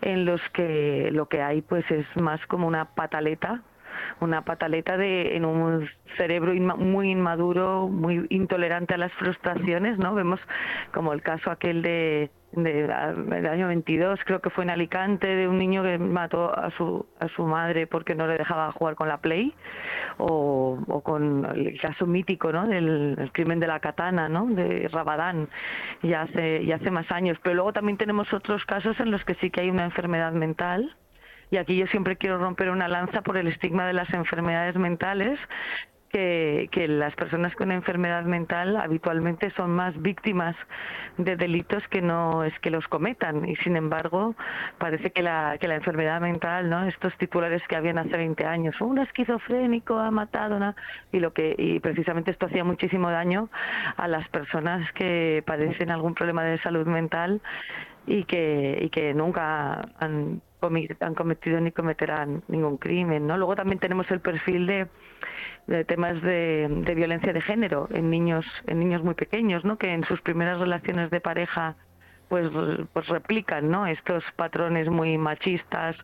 en 0.00 0.24
los 0.24 0.40
que 0.52 1.10
lo 1.12 1.26
que 1.26 1.42
hay 1.42 1.62
pues 1.62 1.88
es 1.90 2.06
más 2.16 2.44
como 2.46 2.66
una 2.66 2.86
pataleta 2.86 3.62
una 4.20 4.42
pataleta 4.42 4.96
de 4.96 5.36
en 5.36 5.44
un 5.44 5.88
cerebro 6.16 6.52
muy 6.54 7.10
inmaduro, 7.10 7.88
muy 7.88 8.26
intolerante 8.30 8.94
a 8.94 8.98
las 8.98 9.12
frustraciones, 9.14 9.98
¿no? 9.98 10.14
Vemos 10.14 10.40
como 10.92 11.12
el 11.12 11.22
caso 11.22 11.50
aquel 11.50 11.82
de 11.82 12.30
del 12.52 13.46
año 13.46 13.68
22, 13.68 14.20
creo 14.24 14.40
que 14.40 14.50
fue 14.50 14.64
en 14.64 14.70
Alicante, 14.70 15.26
de 15.26 15.48
un 15.48 15.58
niño 15.58 15.82
que 15.82 15.98
mató 15.98 16.56
a 16.56 16.70
su, 16.70 17.06
a 17.20 17.28
su 17.28 17.44
madre 17.44 17.86
porque 17.86 18.14
no 18.14 18.26
le 18.26 18.38
dejaba 18.38 18.72
jugar 18.72 18.94
con 18.94 19.08
la 19.08 19.18
Play, 19.18 19.54
o, 20.16 20.78
o 20.88 21.00
con 21.02 21.44
el 21.44 21.78
caso 21.80 22.06
mítico 22.06 22.50
¿no? 22.52 22.66
del 22.66 23.30
crimen 23.32 23.60
de 23.60 23.66
la 23.66 23.80
katana, 23.80 24.28
¿no? 24.28 24.46
de 24.46 24.88
Rabadán, 24.88 25.48
ya 26.02 26.22
hace, 26.22 26.64
ya 26.64 26.76
hace 26.76 26.90
más 26.90 27.10
años. 27.10 27.38
Pero 27.42 27.56
luego 27.56 27.72
también 27.72 27.98
tenemos 27.98 28.32
otros 28.32 28.64
casos 28.64 28.98
en 29.00 29.10
los 29.10 29.24
que 29.24 29.34
sí 29.34 29.50
que 29.50 29.60
hay 29.60 29.70
una 29.70 29.84
enfermedad 29.84 30.32
mental, 30.32 30.96
y 31.50 31.56
aquí 31.56 31.76
yo 31.76 31.86
siempre 31.86 32.16
quiero 32.16 32.38
romper 32.38 32.70
una 32.70 32.88
lanza 32.88 33.22
por 33.22 33.36
el 33.36 33.48
estigma 33.48 33.86
de 33.86 33.92
las 33.92 34.12
enfermedades 34.12 34.76
mentales, 34.76 35.38
que, 36.10 36.68
que, 36.72 36.88
las 36.88 37.14
personas 37.16 37.54
con 37.54 37.70
enfermedad 37.70 38.24
mental 38.24 38.76
habitualmente 38.76 39.50
son 39.50 39.72
más 39.72 40.00
víctimas 40.00 40.56
de 41.18 41.36
delitos 41.36 41.86
que 41.88 42.00
no 42.00 42.44
es 42.44 42.58
que 42.60 42.70
los 42.70 42.86
cometan 42.88 43.46
y 43.46 43.56
sin 43.56 43.76
embargo 43.76 44.34
parece 44.78 45.10
que 45.10 45.22
la, 45.22 45.58
que 45.60 45.68
la 45.68 45.74
enfermedad 45.74 46.20
mental, 46.20 46.70
¿no? 46.70 46.84
estos 46.84 47.14
titulares 47.18 47.62
que 47.68 47.76
habían 47.76 47.98
hace 47.98 48.16
20 48.16 48.44
años, 48.46 48.80
un 48.80 48.98
esquizofrénico 48.98 49.98
ha 49.98 50.10
matado 50.10 50.48
y 51.12 51.20
lo 51.20 51.32
que 51.32 51.54
y 51.58 51.80
precisamente 51.80 52.30
esto 52.30 52.46
hacía 52.46 52.64
muchísimo 52.64 53.10
daño 53.10 53.50
a 53.96 54.08
las 54.08 54.26
personas 54.28 54.90
que 54.92 55.42
padecen 55.46 55.90
algún 55.90 56.14
problema 56.14 56.42
de 56.44 56.58
salud 56.58 56.86
mental 56.86 57.42
y 58.08 58.24
que, 58.24 58.78
y 58.80 58.88
que 58.88 59.12
nunca 59.12 59.88
han, 59.98 60.40
han 61.00 61.14
cometido 61.14 61.60
ni 61.60 61.72
cometerán 61.72 62.42
ningún 62.48 62.78
crimen. 62.78 63.26
¿no? 63.26 63.36
Luego 63.36 63.54
también 63.54 63.78
tenemos 63.78 64.10
el 64.10 64.20
perfil 64.20 64.66
de, 64.66 65.84
temas 65.84 66.20
de, 66.22 66.66
de, 66.68 66.94
violencia 66.94 67.32
de 67.32 67.42
género 67.42 67.88
en 67.92 68.10
niños, 68.10 68.46
en 68.66 68.80
niños 68.80 69.04
muy 69.04 69.14
pequeños, 69.14 69.64
¿no? 69.64 69.76
que 69.76 69.92
en 69.92 70.04
sus 70.04 70.20
primeras 70.22 70.58
relaciones 70.58 71.10
de 71.10 71.20
pareja 71.20 71.76
pues, 72.30 72.50
pues 72.92 73.06
replican 73.08 73.70
¿no? 73.70 73.86
estos 73.86 74.24
patrones 74.36 74.88
muy 74.88 75.18
machistas 75.18 75.94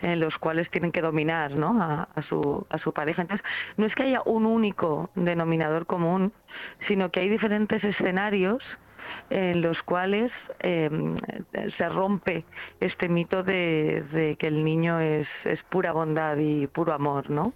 en 0.00 0.20
los 0.20 0.36
cuales 0.38 0.70
tienen 0.70 0.92
que 0.92 1.00
dominar 1.00 1.52
¿no? 1.52 1.82
a, 1.82 2.08
a, 2.14 2.22
su, 2.22 2.66
a 2.70 2.78
su 2.78 2.92
pareja. 2.92 3.22
Entonces, 3.22 3.46
no 3.76 3.86
es 3.86 3.94
que 3.96 4.04
haya 4.04 4.22
un 4.24 4.46
único 4.46 5.10
denominador 5.16 5.86
común, 5.86 6.32
sino 6.86 7.10
que 7.10 7.20
hay 7.20 7.28
diferentes 7.28 7.82
escenarios 7.82 8.62
en 9.30 9.60
los 9.62 9.82
cuales 9.82 10.32
eh, 10.60 10.90
se 11.76 11.88
rompe 11.88 12.44
este 12.80 13.08
mito 13.08 13.42
de, 13.42 14.04
de, 14.12 14.36
que 14.36 14.48
el 14.48 14.64
niño 14.64 15.00
es, 15.00 15.28
es 15.44 15.62
pura 15.64 15.92
bondad 15.92 16.36
y 16.36 16.66
puro 16.66 16.92
amor, 16.92 17.30
¿no? 17.30 17.52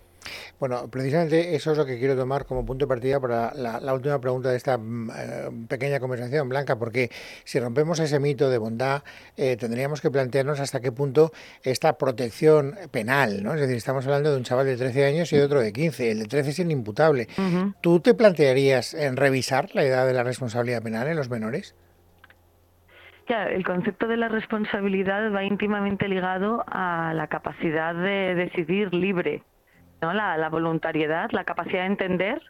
Bueno, 0.58 0.88
precisamente 0.88 1.54
eso 1.54 1.72
es 1.72 1.78
lo 1.78 1.86
que 1.86 1.98
quiero 1.98 2.16
tomar 2.16 2.46
como 2.46 2.64
punto 2.64 2.84
de 2.84 2.88
partida 2.88 3.20
para 3.20 3.52
la, 3.54 3.80
la 3.80 3.94
última 3.94 4.20
pregunta 4.20 4.50
de 4.50 4.56
esta 4.56 4.74
eh, 4.74 5.50
pequeña 5.68 6.00
conversación, 6.00 6.48
Blanca, 6.48 6.78
porque 6.78 7.10
si 7.44 7.58
rompemos 7.60 7.98
ese 8.00 8.20
mito 8.20 8.48
de 8.48 8.58
bondad, 8.58 9.02
eh, 9.36 9.56
tendríamos 9.56 10.00
que 10.00 10.10
plantearnos 10.10 10.60
hasta 10.60 10.80
qué 10.80 10.92
punto 10.92 11.32
esta 11.62 11.98
protección 11.98 12.76
penal, 12.90 13.42
¿no? 13.42 13.54
Es 13.54 13.60
decir, 13.60 13.76
estamos 13.76 14.06
hablando 14.06 14.30
de 14.30 14.36
un 14.36 14.44
chaval 14.44 14.66
de 14.66 14.76
13 14.76 15.06
años 15.06 15.32
y 15.32 15.36
de 15.36 15.44
otro 15.44 15.60
de 15.60 15.72
15. 15.72 16.10
El 16.10 16.18
de 16.20 16.26
13 16.26 16.50
es 16.50 16.58
inimputable. 16.58 17.28
Uh 17.38 17.40
-huh. 17.40 17.74
¿Tú 17.80 18.00
te 18.00 18.14
plantearías 18.14 18.94
en 18.94 19.16
revisar 19.16 19.70
la 19.74 19.84
edad 19.84 20.06
de 20.06 20.12
la 20.12 20.22
responsabilidad 20.22 20.82
penal 20.82 21.08
en 21.08 21.16
los 21.16 21.30
menores? 21.30 21.74
Claro, 23.26 23.50
el 23.54 23.64
concepto 23.64 24.08
de 24.08 24.16
la 24.16 24.28
responsabilidad 24.28 25.32
va 25.32 25.44
íntimamente 25.44 26.08
ligado 26.08 26.64
a 26.66 27.12
la 27.14 27.28
capacidad 27.28 27.94
de 27.94 28.34
decidir 28.34 28.92
libre 28.92 29.42
¿no? 30.02 30.12
La, 30.12 30.48
voluntariedad, 30.48 31.30
la 31.30 31.44
capacidad 31.44 31.82
de 31.82 31.86
entender, 31.86 32.42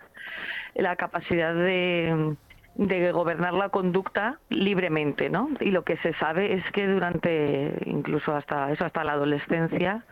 la 0.74 0.96
capacidad 0.96 1.54
de, 1.54 2.34
de, 2.76 3.12
gobernar 3.12 3.52
la 3.52 3.68
conducta 3.68 4.38
libremente, 4.48 5.28
¿no? 5.30 5.50
Y 5.60 5.70
lo 5.70 5.84
que 5.84 5.98
se 5.98 6.14
sabe 6.14 6.54
es 6.54 6.64
que 6.72 6.86
durante, 6.86 7.76
incluso 7.84 8.34
hasta 8.34 8.72
eso, 8.72 8.84
hasta 8.84 9.04
la 9.04 9.12
adolescencia, 9.12 10.04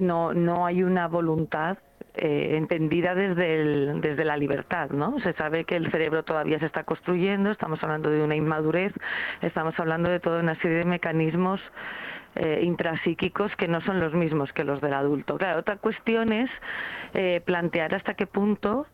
no, 0.00 0.32
no 0.32 0.66
hay 0.66 0.84
una 0.84 1.08
voluntad 1.08 1.78
eh, 2.14 2.56
entendida 2.56 3.14
desde, 3.14 3.60
el, 3.60 4.00
desde 4.00 4.24
la 4.24 4.36
libertad, 4.36 4.90
¿no? 4.90 5.18
Se 5.20 5.32
sabe 5.34 5.64
que 5.64 5.76
el 5.76 5.90
cerebro 5.90 6.24
todavía 6.24 6.58
se 6.58 6.66
está 6.66 6.84
construyendo, 6.84 7.50
estamos 7.50 7.82
hablando 7.82 8.10
de 8.10 8.22
una 8.22 8.36
inmadurez, 8.36 8.92
estamos 9.42 9.78
hablando 9.78 10.08
de 10.08 10.20
toda 10.20 10.40
una 10.40 10.54
serie 10.56 10.78
de 10.78 10.84
mecanismos 10.84 11.60
eh, 12.36 12.60
intrapsíquicos 12.62 13.54
que 13.56 13.68
no 13.68 13.80
son 13.80 14.00
los 14.00 14.14
mismos 14.14 14.52
que 14.52 14.64
los 14.64 14.80
del 14.80 14.94
adulto. 14.94 15.36
Claro, 15.36 15.60
otra 15.60 15.76
cuestión 15.76 16.32
es 16.32 16.50
eh, 17.14 17.42
plantear 17.44 17.94
hasta 17.94 18.14
qué 18.14 18.26
punto 18.26 18.86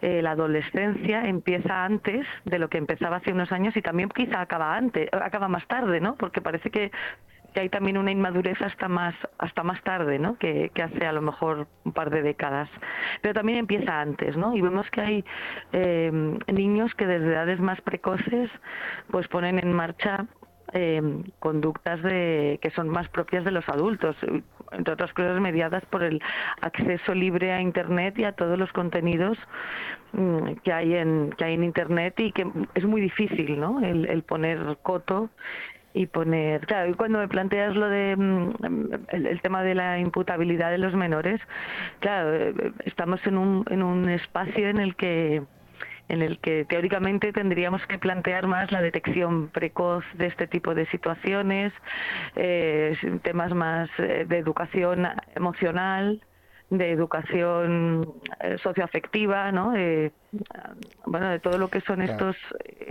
eh, 0.00 0.22
la 0.22 0.32
adolescencia 0.32 1.26
empieza 1.26 1.84
antes 1.84 2.26
de 2.44 2.58
lo 2.58 2.68
que 2.68 2.78
empezaba 2.78 3.16
hace 3.16 3.32
unos 3.32 3.50
años 3.52 3.76
y 3.76 3.82
también 3.82 4.08
quizá 4.10 4.40
acaba 4.40 4.76
antes, 4.76 5.08
acaba 5.12 5.48
más 5.48 5.66
tarde, 5.66 6.00
¿no? 6.00 6.14
Porque 6.14 6.40
parece 6.40 6.70
que 6.70 6.92
hay 7.60 7.68
también 7.68 7.98
una 7.98 8.10
inmadurez 8.10 8.60
hasta 8.60 8.88
más 8.88 9.14
hasta 9.38 9.62
más 9.62 9.82
tarde, 9.82 10.18
¿no? 10.18 10.36
Que, 10.38 10.70
que, 10.74 10.82
hace 10.82 11.06
a 11.06 11.12
lo 11.12 11.22
mejor 11.22 11.66
un 11.84 11.92
par 11.92 12.10
de 12.10 12.22
décadas. 12.22 12.68
Pero 13.22 13.34
también 13.34 13.58
empieza 13.58 14.00
antes, 14.00 14.36
¿no? 14.36 14.54
Y 14.54 14.60
vemos 14.60 14.90
que 14.90 15.00
hay 15.00 15.24
eh, 15.72 16.10
niños 16.52 16.94
que 16.94 17.06
desde 17.06 17.32
edades 17.32 17.60
más 17.60 17.80
precoces 17.80 18.50
pues 19.10 19.28
ponen 19.28 19.58
en 19.58 19.72
marcha 19.72 20.26
eh, 20.74 21.00
conductas 21.38 22.02
de, 22.02 22.58
que 22.60 22.70
son 22.70 22.88
más 22.88 23.08
propias 23.08 23.44
de 23.44 23.52
los 23.52 23.66
adultos, 23.68 24.16
entre 24.72 24.92
otras 24.92 25.12
cosas 25.12 25.40
mediadas 25.40 25.84
por 25.86 26.02
el 26.02 26.20
acceso 26.60 27.14
libre 27.14 27.52
a 27.52 27.60
Internet 27.60 28.18
y 28.18 28.24
a 28.24 28.32
todos 28.32 28.58
los 28.58 28.72
contenidos 28.72 29.38
mm, 30.12 30.54
que 30.64 30.72
hay 30.72 30.94
en 30.94 31.30
que 31.38 31.44
hay 31.44 31.54
en 31.54 31.62
Internet 31.62 32.18
y 32.18 32.32
que 32.32 32.46
es 32.74 32.84
muy 32.84 33.00
difícil, 33.00 33.58
¿no? 33.58 33.80
El, 33.80 34.06
el 34.06 34.24
poner 34.24 34.78
coto 34.82 35.30
y 35.94 36.06
poner, 36.06 36.66
claro, 36.66 36.90
y 36.90 36.94
cuando 36.94 37.20
me 37.20 37.28
planteas 37.28 37.76
lo 37.76 37.88
de 37.88 38.12
el, 39.12 39.26
el, 39.26 39.40
tema 39.42 39.62
de 39.62 39.76
la 39.76 40.00
imputabilidad 40.00 40.72
de 40.72 40.78
los 40.78 40.92
menores, 40.92 41.40
claro, 42.00 42.52
estamos 42.84 43.24
en 43.28 43.38
un, 43.38 43.64
en 43.70 43.84
un 43.84 44.08
espacio 44.10 44.68
en 44.68 44.78
el 44.78 44.96
que 44.96 45.44
en 46.08 46.22
el 46.22 46.38
que 46.38 46.64
teóricamente 46.64 47.32
tendríamos 47.32 47.84
que 47.86 47.98
plantear 47.98 48.46
más 48.46 48.70
la 48.72 48.82
detección 48.82 49.48
precoz 49.48 50.04
de 50.14 50.26
este 50.26 50.46
tipo 50.46 50.74
de 50.74 50.86
situaciones, 50.86 51.72
eh, 52.36 52.96
temas 53.22 53.52
más 53.54 53.88
de 53.98 54.38
educación 54.38 55.06
emocional, 55.34 56.20
de 56.70 56.90
educación 56.90 58.14
eh, 58.40 58.56
socioafectiva, 58.62 59.52
¿no? 59.52 59.72
De, 59.72 60.12
bueno, 61.04 61.28
de 61.28 61.38
todo 61.38 61.58
lo 61.58 61.68
que 61.68 61.80
son 61.82 62.02
estos 62.02 62.36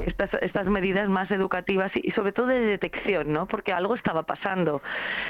estas 0.05 0.33
estas 0.41 0.67
medidas 0.67 1.09
más 1.09 1.29
educativas 1.31 1.91
y, 1.95 2.11
sobre 2.11 2.31
todo 2.31 2.47
de 2.47 2.59
detección, 2.59 3.33
¿no? 3.33 3.47
Porque 3.47 3.73
algo 3.73 3.95
estaba 3.95 4.23
pasando. 4.23 4.81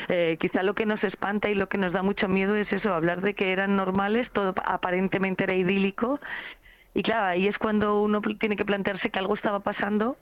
Eh, 0.09 0.37
quizá 0.39 0.61
lo 0.63 0.75
que 0.75 0.85
nos 0.85 1.03
espanta 1.03 1.49
y 1.49 1.55
lo 1.55 1.69
que 1.69 1.77
nos 1.77 1.93
da 1.93 2.03
mucho 2.03 2.27
miedo 2.27 2.55
es 2.55 2.71
eso, 2.71 2.93
hablar 2.93 3.21
de 3.21 3.33
que 3.33 3.51
eran 3.51 3.75
normales, 3.75 4.29
todo 4.33 4.53
aparentemente 4.65 5.43
era 5.45 5.53
idílico 5.53 6.19
y 6.93 7.03
claro, 7.03 7.25
ahí 7.25 7.47
es 7.47 7.57
cuando 7.57 8.01
uno 8.01 8.21
tiene 8.39 8.55
que 8.55 8.65
plantearse 8.65 9.09
que 9.09 9.19
algo 9.19 9.35
estaba 9.35 9.61
pasando 9.61 10.17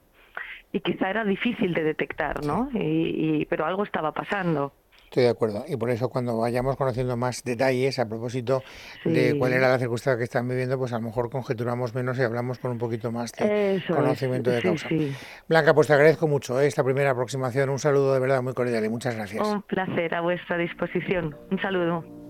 y 0.71 0.79
quizá 0.79 1.09
era 1.09 1.23
difícil 1.25 1.73
de 1.73 1.83
detectar, 1.83 2.45
¿no? 2.45 2.69
Sí. 2.71 2.77
Y, 2.79 3.41
y, 3.41 3.45
pero 3.45 3.65
algo 3.65 3.83
estaba 3.83 4.13
pasando. 4.13 4.73
Estoy 5.11 5.23
de 5.23 5.29
acuerdo. 5.29 5.65
Y 5.67 5.75
por 5.75 5.89
eso 5.89 6.07
cuando 6.07 6.37
vayamos 6.37 6.77
conociendo 6.77 7.17
más 7.17 7.43
detalles 7.43 7.99
a 7.99 8.07
propósito 8.07 8.63
sí. 9.03 9.09
de 9.09 9.37
cuál 9.37 9.51
era 9.51 9.67
la 9.67 9.77
circunstancia 9.77 10.17
que 10.17 10.23
están 10.23 10.47
viviendo, 10.47 10.77
pues 10.77 10.93
a 10.93 10.99
lo 10.99 11.01
mejor 11.01 11.29
conjeturamos 11.29 11.93
menos 11.93 12.17
y 12.17 12.21
hablamos 12.21 12.59
con 12.59 12.71
un 12.71 12.77
poquito 12.77 13.11
más 13.11 13.33
de 13.33 13.75
eso 13.75 13.93
conocimiento 13.93 14.51
es. 14.51 14.55
de 14.55 14.61
causa. 14.61 14.87
Sí, 14.87 15.13
Blanca, 15.49 15.73
pues 15.73 15.87
te 15.87 15.93
agradezco 15.93 16.29
mucho 16.29 16.61
¿eh? 16.61 16.67
esta 16.67 16.81
primera 16.85 17.11
aproximación. 17.11 17.69
Un 17.69 17.79
saludo 17.79 18.13
de 18.13 18.21
verdad 18.21 18.41
muy 18.41 18.53
cordial 18.53 18.85
y 18.85 18.89
muchas 18.89 19.13
gracias. 19.17 19.45
Un 19.45 19.63
placer, 19.63 20.15
a 20.15 20.21
vuestra 20.21 20.55
disposición. 20.55 21.35
Un 21.49 21.59
saludo. 21.59 22.20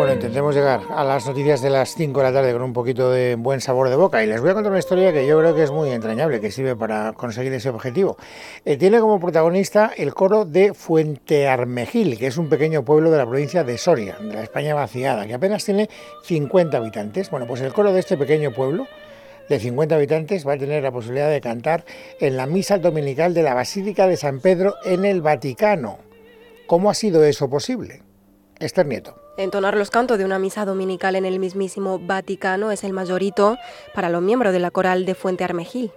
Bueno, 0.00 0.14
intentemos 0.14 0.54
llegar 0.54 0.80
a 0.96 1.04
las 1.04 1.26
noticias 1.26 1.60
de 1.60 1.68
las 1.68 1.94
5 1.94 2.20
de 2.20 2.24
la 2.24 2.32
tarde 2.32 2.54
con 2.54 2.62
un 2.62 2.72
poquito 2.72 3.10
de 3.10 3.34
buen 3.34 3.60
sabor 3.60 3.90
de 3.90 3.96
boca 3.96 4.24
y 4.24 4.26
les 4.26 4.40
voy 4.40 4.48
a 4.48 4.54
contar 4.54 4.72
una 4.72 4.78
historia 4.78 5.12
que 5.12 5.26
yo 5.26 5.38
creo 5.38 5.54
que 5.54 5.62
es 5.62 5.70
muy 5.70 5.90
entrañable, 5.90 6.40
que 6.40 6.50
sirve 6.50 6.74
para 6.74 7.12
conseguir 7.12 7.52
ese 7.52 7.68
objetivo. 7.68 8.16
Eh, 8.64 8.78
tiene 8.78 8.98
como 8.98 9.20
protagonista 9.20 9.92
el 9.94 10.14
coro 10.14 10.46
de 10.46 10.72
Fuente 10.72 11.48
Armejil, 11.48 12.18
que 12.18 12.28
es 12.28 12.38
un 12.38 12.48
pequeño 12.48 12.82
pueblo 12.82 13.10
de 13.10 13.18
la 13.18 13.26
provincia 13.26 13.62
de 13.62 13.76
Soria, 13.76 14.16
de 14.18 14.32
la 14.32 14.42
España 14.42 14.74
vaciada, 14.74 15.26
que 15.26 15.34
apenas 15.34 15.66
tiene 15.66 15.90
50 16.24 16.78
habitantes. 16.78 17.28
Bueno, 17.28 17.46
pues 17.46 17.60
el 17.60 17.74
coro 17.74 17.92
de 17.92 18.00
este 18.00 18.16
pequeño 18.16 18.52
pueblo 18.52 18.86
de 19.50 19.60
50 19.60 19.96
habitantes 19.96 20.48
va 20.48 20.54
a 20.54 20.58
tener 20.58 20.82
la 20.82 20.92
posibilidad 20.92 21.28
de 21.28 21.42
cantar 21.42 21.84
en 22.20 22.38
la 22.38 22.46
misa 22.46 22.78
dominical 22.78 23.34
de 23.34 23.42
la 23.42 23.52
Basílica 23.52 24.06
de 24.06 24.16
San 24.16 24.40
Pedro 24.40 24.76
en 24.82 25.04
el 25.04 25.20
Vaticano. 25.20 25.98
¿Cómo 26.66 26.88
ha 26.88 26.94
sido 26.94 27.22
eso 27.22 27.50
posible? 27.50 28.00
Esther 28.58 28.86
Nieto. 28.86 29.29
Entonar 29.40 29.74
los 29.74 29.88
cantos 29.88 30.18
de 30.18 30.26
una 30.26 30.38
misa 30.38 30.66
dominical 30.66 31.16
en 31.16 31.24
el 31.24 31.38
mismísimo 31.38 31.98
Vaticano 31.98 32.72
es 32.72 32.84
el 32.84 32.92
mayor 32.92 33.22
hito 33.22 33.56
para 33.94 34.10
los 34.10 34.20
miembros 34.20 34.52
de 34.52 34.58
la 34.58 34.70
coral 34.70 35.06
de 35.06 35.14
Fuente 35.14 35.44
Armejil. 35.44 35.90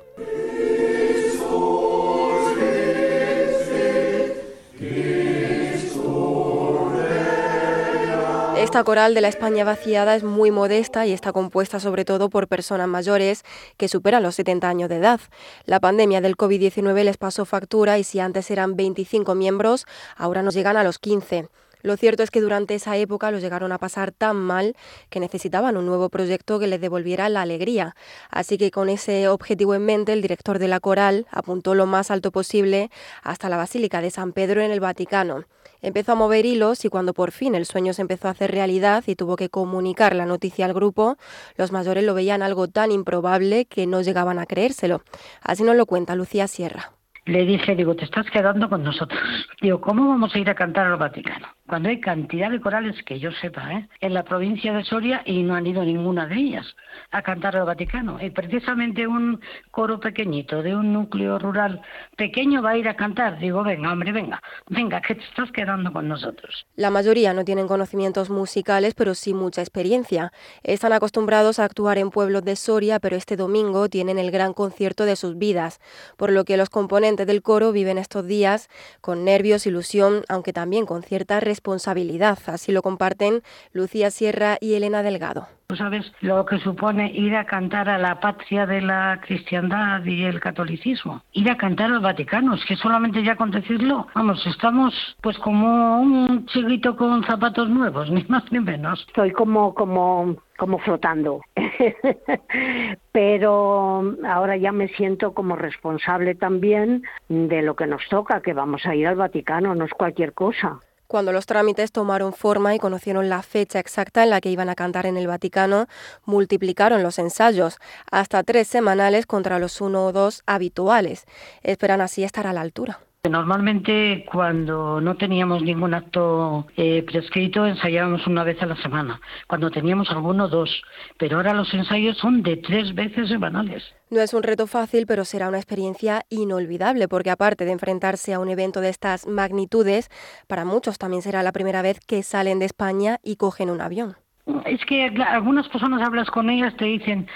Esta 8.58 8.82
coral 8.86 9.14
de 9.14 9.20
la 9.20 9.28
España 9.28 9.66
vaciada 9.66 10.16
es 10.16 10.24
muy 10.24 10.50
modesta 10.50 11.06
y 11.06 11.12
está 11.12 11.34
compuesta 11.34 11.82
sobre 11.82 12.06
todo 12.06 12.30
por 12.30 12.48
personas 12.48 12.88
mayores 12.88 13.44
que 13.76 13.90
superan 13.90 14.24
los 14.24 14.36
70 14.36 14.70
años 14.70 14.88
de 14.88 14.96
edad. 14.96 15.20
La 15.66 15.82
pandemia 15.82 16.22
del 16.22 16.38
COVID-19 16.38 17.04
les 17.04 17.18
pasó 17.18 17.44
factura 17.44 18.00
y 18.00 18.06
si 18.06 18.22
antes 18.22 18.50
eran 18.52 18.78
25 18.78 19.36
miembros, 19.36 19.86
ahora 20.16 20.44
nos 20.44 20.54
llegan 20.54 20.78
a 20.78 20.86
los 20.86 20.98
15. 20.98 21.50
Lo 21.84 21.98
cierto 21.98 22.24
es 22.24 22.32
que 22.32 22.40
durante 22.40 22.76
esa 22.76 22.96
época 22.96 23.30
los 23.30 23.42
llegaron 23.42 23.74
a 23.74 23.78
pasar 23.78 24.14
tan 24.14 24.38
mal 24.38 24.78
que 25.10 25.20
necesitaban 25.20 25.76
un 25.76 25.86
nuevo 25.86 26.08
proyecto 26.08 26.58
que 26.58 26.68
les 26.68 26.80
devolviera 26.80 27.28
la 27.28 27.42
alegría. 27.42 27.98
Así 28.30 28.58
que 28.58 28.72
con 28.72 28.88
ese 28.88 29.28
objetivo 29.28 29.76
en 29.76 29.86
mente, 29.86 30.14
el 30.14 30.22
director 30.22 30.60
de 30.60 30.70
la 30.70 30.80
coral 30.80 31.28
apuntó 31.30 31.76
lo 31.76 31.86
más 31.86 32.10
alto 32.10 32.32
posible 32.32 32.90
hasta 33.22 33.50
la 33.50 33.58
Basílica 33.58 34.00
de 34.00 34.12
San 34.12 34.32
Pedro 34.32 34.62
en 34.62 34.72
el 34.72 34.80
Vaticano. 34.80 35.44
Empezó 35.82 36.14
a 36.14 36.16
mover 36.16 36.46
hilos 36.46 36.86
y 36.86 36.90
cuando 36.90 37.14
por 37.14 37.32
fin 37.32 37.54
el 37.54 37.66
sueño 37.66 37.92
se 37.92 38.02
empezó 38.02 38.30
a 38.30 38.32
hacer 38.32 38.52
realidad 38.52 39.04
y 39.06 39.16
tuvo 39.16 39.36
que 39.36 39.50
comunicar 39.50 40.16
la 40.16 40.26
noticia 40.26 40.66
al 40.66 40.74
grupo, 40.74 41.18
los 41.58 41.74
mayores 41.74 42.06
lo 42.06 42.14
veían 42.14 42.44
algo 42.44 42.70
tan 42.70 42.94
improbable 42.94 43.66
que 43.66 43.88
no 43.88 44.02
llegaban 44.02 44.40
a 44.40 44.46
creérselo. 44.46 45.04
Así 45.42 45.64
nos 45.64 45.76
lo 45.76 45.86
cuenta 45.86 46.16
Lucía 46.16 46.48
Sierra 46.48 46.94
le 47.26 47.46
dije, 47.46 47.76
digo, 47.76 47.96
te 47.96 48.04
estás 48.04 48.30
quedando 48.30 48.70
con 48.70 48.84
nosotros. 48.84 49.22
Digo, 49.62 49.80
¿cómo 49.80 50.10
vamos 50.10 50.36
a 50.36 50.40
ir 50.40 50.50
a 50.50 50.56
cantar 50.56 50.88
al 50.88 50.98
Vaticano? 50.98 51.48
Cuando 51.66 51.88
hay 51.88 52.02
cantidad 52.02 52.52
de 52.52 52.60
corales, 52.60 53.02
que 53.04 53.20
yo 53.20 53.32
sepa, 53.32 53.72
¿eh? 53.72 53.88
en 54.02 54.14
la 54.14 54.24
provincia 54.24 54.74
de 54.74 54.84
Soria 54.84 55.22
y 55.26 55.44
no 55.44 55.56
han 55.56 55.66
ido 55.66 55.84
ninguna 55.84 56.28
de 56.28 56.36
ellas 56.36 56.76
a 57.12 57.22
cantar 57.22 57.56
al 57.56 57.66
Vaticano. 57.66 58.20
Y 58.22 58.30
precisamente 58.32 59.08
un 59.08 59.40
coro 59.72 60.02
pequeñito 60.02 60.62
de 60.62 60.76
un 60.76 60.92
núcleo 60.92 61.40
rural 61.40 61.82
pequeño 62.18 62.62
va 62.62 62.72
a 62.72 62.78
ir 62.78 62.90
a 62.90 62.96
cantar. 62.98 63.40
Digo, 63.40 63.64
venga, 63.64 63.94
hombre, 63.94 64.12
venga, 64.12 64.42
venga, 64.68 65.00
que 65.00 65.16
te 65.16 65.24
estás 65.24 65.50
quedando 65.52 65.94
con 65.94 66.10
nosotros. 66.10 66.66
La 66.76 66.92
mayoría 66.92 67.34
no 67.34 67.46
tienen 67.46 67.68
conocimientos 67.68 68.30
musicales, 68.30 68.94
pero 68.96 69.16
sí 69.16 69.34
mucha 69.34 69.62
experiencia. 69.62 70.34
Están 70.64 70.92
acostumbrados 70.92 71.60
a 71.60 71.64
actuar 71.64 71.98
en 71.98 72.10
pueblos 72.10 72.44
de 72.44 72.58
Soria, 72.58 73.00
pero 73.00 73.16
este 73.16 73.38
domingo 73.38 73.88
tienen 73.88 74.20
el 74.20 74.32
gran 74.32 74.54
concierto 74.54 75.06
de 75.06 75.16
sus 75.16 75.38
vidas, 75.38 75.80
por 76.18 76.30
lo 76.30 76.44
que 76.44 76.58
los 76.58 76.70
componentes 76.70 77.13
del 77.16 77.42
coro 77.42 77.72
viven 77.72 77.98
estos 77.98 78.26
días 78.26 78.70
con 79.02 79.24
nervios, 79.24 79.68
ilusión, 79.68 80.24
aunque 80.28 80.54
también 80.54 80.86
con 80.86 81.04
cierta 81.04 81.40
responsabilidad. 81.40 82.40
Así 82.48 82.72
lo 82.72 82.82
comparten 82.82 83.44
Lucía 83.72 84.12
Sierra 84.12 84.58
y 84.60 84.74
Elena 84.74 85.04
Delgado. 85.04 85.48
Tú 85.68 85.78
sabes 85.78 86.12
lo 86.22 86.46
que 86.46 86.60
supone 86.60 87.12
ir 87.12 87.36
a 87.36 87.46
cantar 87.46 87.90
a 87.90 87.98
la 87.98 88.20
patria 88.20 88.66
de 88.66 88.82
la 88.82 89.20
cristiandad 89.26 90.04
y 90.04 90.24
el 90.24 90.40
catolicismo. 90.40 91.24
Ir 91.32 91.50
a 91.50 91.58
cantar 91.58 91.92
al 91.92 92.00
Vaticano, 92.00 92.54
es 92.54 92.66
que 92.66 92.76
solamente 92.76 93.24
ya 93.24 93.36
con 93.36 93.50
decirlo, 93.50 94.08
vamos, 94.14 94.46
estamos 94.46 94.94
pues 95.22 95.38
como 95.40 96.02
un 96.02 96.46
chiquito 96.48 96.96
con 96.96 97.24
zapatos 97.24 97.70
nuevos, 97.70 98.10
ni 98.12 98.24
más 98.26 98.44
ni 98.52 98.60
menos. 98.60 99.04
Estoy 99.08 99.32
como, 99.32 99.74
como 99.74 100.36
como 100.64 100.80
flotando. 100.80 101.42
Pero 103.12 104.16
ahora 104.26 104.56
ya 104.56 104.72
me 104.72 104.88
siento 104.88 105.34
como 105.34 105.58
responsable 105.58 106.36
también 106.36 107.04
de 107.28 107.62
lo 107.64 107.76
que 107.76 107.86
nos 107.86 108.08
toca, 108.08 108.42
que 108.42 108.54
vamos 108.54 108.86
a 108.86 108.96
ir 108.96 109.08
al 109.08 109.18
Vaticano, 109.18 109.76
no 109.76 109.84
es 109.84 109.92
cualquier 109.92 110.32
cosa. 110.32 110.80
Cuando 111.08 111.34
los 111.34 111.48
trámites 111.48 111.92
tomaron 111.92 112.32
forma 112.32 112.74
y 112.74 112.80
conocieron 112.80 113.28
la 113.28 113.42
fecha 113.42 113.78
exacta 113.78 114.24
en 114.24 114.30
la 114.30 114.40
que 114.40 114.52
iban 114.52 114.70
a 114.70 114.76
cantar 114.76 115.06
en 115.06 115.18
el 115.18 115.28
Vaticano, 115.28 115.88
multiplicaron 116.24 117.04
los 117.04 117.20
ensayos, 117.20 117.78
hasta 118.10 118.42
tres 118.44 118.70
semanales 118.70 119.26
contra 119.26 119.60
los 119.60 119.82
uno 119.82 120.06
o 120.06 120.14
dos 120.14 120.44
habituales. 120.46 121.26
Esperan 121.62 122.00
así 122.00 122.24
estar 122.24 122.48
a 122.48 122.54
la 122.54 122.62
altura. 122.62 123.00
Normalmente 123.30 124.26
cuando 124.30 125.00
no 125.00 125.16
teníamos 125.16 125.64
ningún 125.64 125.94
acto 125.94 126.68
eh, 126.76 127.04
prescrito 127.04 127.66
ensayábamos 127.66 128.28
una 128.28 128.44
vez 128.44 128.62
a 128.62 128.66
la 128.66 128.76
semana, 128.76 129.22
cuando 129.48 129.72
teníamos 129.72 130.12
alguno 130.12 130.50
dos, 130.50 130.84
pero 131.18 131.38
ahora 131.38 131.54
los 131.54 131.74
ensayos 131.74 132.18
son 132.18 132.44
de 132.44 132.58
tres 132.58 132.94
veces 132.94 133.30
semanales. 133.30 133.82
No 134.10 134.20
es 134.20 134.34
un 134.34 134.44
reto 134.44 134.68
fácil, 134.68 135.06
pero 135.08 135.24
será 135.24 135.48
una 135.48 135.58
experiencia 135.58 136.24
inolvidable, 136.30 137.08
porque 137.08 137.30
aparte 137.30 137.64
de 137.64 137.72
enfrentarse 137.72 138.34
a 138.34 138.42
un 138.42 138.50
evento 138.50 138.82
de 138.82 138.90
estas 138.90 139.26
magnitudes, 139.26 140.10
para 140.50 140.66
muchos 140.66 140.98
también 140.98 141.22
será 141.22 141.44
la 141.44 141.54
primera 141.54 141.82
vez 141.82 142.02
que 142.06 142.24
salen 142.24 142.60
de 142.60 142.66
España 142.66 143.20
y 143.24 143.38
cogen 143.38 143.70
un 143.70 143.80
avión. 143.80 144.18
Es 144.66 144.84
que 144.84 145.06
algunas 145.06 145.70
personas 145.70 146.06
hablas 146.06 146.30
con 146.30 146.50
ellas 146.50 146.76
te 146.76 146.84
dicen 146.84 147.28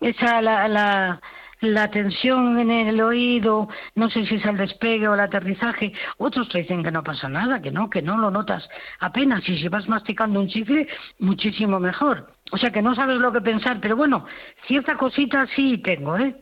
esa 0.00 0.40
la, 0.40 0.68
la 0.68 1.20
la 1.64 1.90
tensión 1.90 2.58
en 2.58 2.70
el 2.70 3.00
oído, 3.00 3.68
no 3.94 4.10
sé 4.10 4.26
si 4.26 4.36
es 4.36 4.44
el 4.44 4.56
despegue 4.56 5.08
o 5.08 5.14
el 5.14 5.20
aterrizaje, 5.20 5.92
otros 6.18 6.48
te 6.48 6.58
dicen 6.58 6.82
que 6.82 6.90
no 6.90 7.02
pasa 7.02 7.28
nada, 7.28 7.62
que 7.62 7.70
no, 7.70 7.88
que 7.88 8.02
no 8.02 8.18
lo 8.18 8.30
notas 8.30 8.68
apenas, 9.00 9.48
y 9.48 9.58
si 9.58 9.68
vas 9.68 9.88
masticando 9.88 10.40
un 10.40 10.48
chicle, 10.48 10.88
muchísimo 11.18 11.80
mejor. 11.80 12.32
O 12.50 12.58
sea 12.58 12.70
que 12.70 12.82
no 12.82 12.94
sabes 12.94 13.18
lo 13.18 13.32
que 13.32 13.40
pensar, 13.40 13.78
pero 13.80 13.96
bueno, 13.96 14.26
cierta 14.66 14.96
cosita 14.96 15.46
sí 15.54 15.78
tengo, 15.78 16.18
¿eh? 16.18 16.36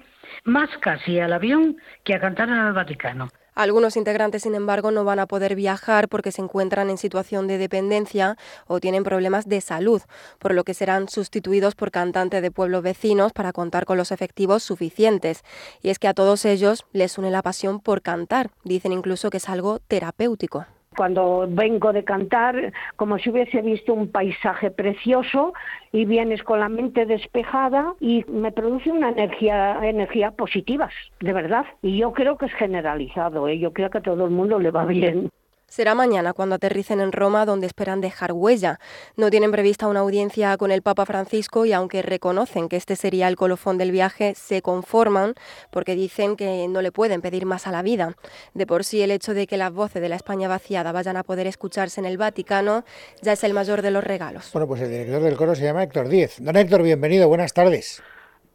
Más 0.44 0.68
casi 0.78 1.20
al 1.20 1.32
avión 1.32 1.76
que 2.04 2.14
a 2.14 2.20
cantar 2.20 2.48
en 2.48 2.56
el 2.56 2.72
Vaticano. 2.72 3.28
Algunos 3.54 3.96
integrantes, 3.96 4.42
sin 4.42 4.54
embargo, 4.54 4.90
no 4.90 5.04
van 5.04 5.18
a 5.18 5.26
poder 5.26 5.54
viajar 5.54 6.08
porque 6.08 6.32
se 6.32 6.40
encuentran 6.40 6.88
en 6.88 6.96
situación 6.96 7.46
de 7.46 7.58
dependencia 7.58 8.36
o 8.66 8.80
tienen 8.80 9.04
problemas 9.04 9.46
de 9.46 9.60
salud, 9.60 10.02
por 10.38 10.54
lo 10.54 10.64
que 10.64 10.74
serán 10.74 11.08
sustituidos 11.08 11.74
por 11.74 11.90
cantantes 11.90 12.40
de 12.40 12.50
pueblos 12.50 12.82
vecinos 12.82 13.32
para 13.32 13.52
contar 13.52 13.84
con 13.84 13.98
los 13.98 14.10
efectivos 14.10 14.62
suficientes. 14.62 15.42
Y 15.82 15.90
es 15.90 15.98
que 15.98 16.08
a 16.08 16.14
todos 16.14 16.44
ellos 16.44 16.86
les 16.92 17.18
une 17.18 17.30
la 17.30 17.42
pasión 17.42 17.80
por 17.80 18.00
cantar. 18.00 18.50
Dicen 18.64 18.92
incluso 18.92 19.28
que 19.28 19.36
es 19.36 19.48
algo 19.48 19.80
terapéutico 19.80 20.66
cuando 20.96 21.46
vengo 21.48 21.92
de 21.92 22.04
cantar, 22.04 22.72
como 22.96 23.18
si 23.18 23.30
hubiese 23.30 23.62
visto 23.62 23.94
un 23.94 24.10
paisaje 24.10 24.70
precioso 24.70 25.52
y 25.92 26.04
vienes 26.04 26.42
con 26.42 26.60
la 26.60 26.68
mente 26.68 27.06
despejada 27.06 27.94
y 28.00 28.24
me 28.28 28.52
produce 28.52 28.90
una 28.90 29.10
energía, 29.10 29.78
energía 29.82 30.32
positivas, 30.32 30.92
de 31.20 31.32
verdad. 31.32 31.66
Y 31.82 31.98
yo 31.98 32.12
creo 32.12 32.36
que 32.36 32.46
es 32.46 32.52
generalizado, 32.54 33.48
¿eh? 33.48 33.58
yo 33.58 33.72
creo 33.72 33.90
que 33.90 33.98
a 33.98 34.02
todo 34.02 34.24
el 34.24 34.30
mundo 34.30 34.58
le 34.58 34.70
va 34.70 34.84
bien. 34.84 35.30
Será 35.72 35.94
mañana 35.94 36.34
cuando 36.34 36.56
aterricen 36.56 37.00
en 37.00 37.12
Roma, 37.12 37.46
donde 37.46 37.66
esperan 37.66 38.02
dejar 38.02 38.32
huella. 38.34 38.78
No 39.16 39.30
tienen 39.30 39.50
prevista 39.50 39.88
una 39.88 40.00
audiencia 40.00 40.54
con 40.58 40.70
el 40.70 40.82
Papa 40.82 41.06
Francisco 41.06 41.64
y 41.64 41.72
aunque 41.72 42.02
reconocen 42.02 42.68
que 42.68 42.76
este 42.76 42.94
sería 42.94 43.26
el 43.26 43.36
colofón 43.36 43.78
del 43.78 43.90
viaje, 43.90 44.34
se 44.34 44.60
conforman 44.60 45.32
porque 45.70 45.94
dicen 45.94 46.36
que 46.36 46.68
no 46.68 46.82
le 46.82 46.92
pueden 46.92 47.22
pedir 47.22 47.46
más 47.46 47.66
a 47.66 47.70
la 47.70 47.80
vida. 47.80 48.16
De 48.52 48.66
por 48.66 48.84
sí, 48.84 49.00
el 49.00 49.10
hecho 49.10 49.32
de 49.32 49.46
que 49.46 49.56
las 49.56 49.72
voces 49.72 50.02
de 50.02 50.10
la 50.10 50.16
España 50.16 50.46
vaciada 50.46 50.92
vayan 50.92 51.16
a 51.16 51.22
poder 51.22 51.46
escucharse 51.46 52.02
en 52.02 52.04
el 52.04 52.18
Vaticano 52.18 52.84
ya 53.22 53.32
es 53.32 53.42
el 53.42 53.54
mayor 53.54 53.80
de 53.80 53.92
los 53.92 54.04
regalos. 54.04 54.50
Bueno, 54.52 54.68
pues 54.68 54.82
el 54.82 54.90
director 54.90 55.22
del 55.22 55.38
coro 55.38 55.54
se 55.54 55.64
llama 55.64 55.84
Héctor 55.84 56.08
Díez. 56.08 56.36
Don 56.38 56.54
Héctor, 56.54 56.82
bienvenido, 56.82 57.28
buenas 57.28 57.54
tardes. 57.54 58.02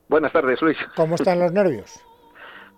Buenas 0.08 0.32
tardes, 0.32 0.62
Luis. 0.62 0.78
¿Cómo 0.96 1.16
están 1.16 1.40
los 1.40 1.52
nervios? 1.52 2.00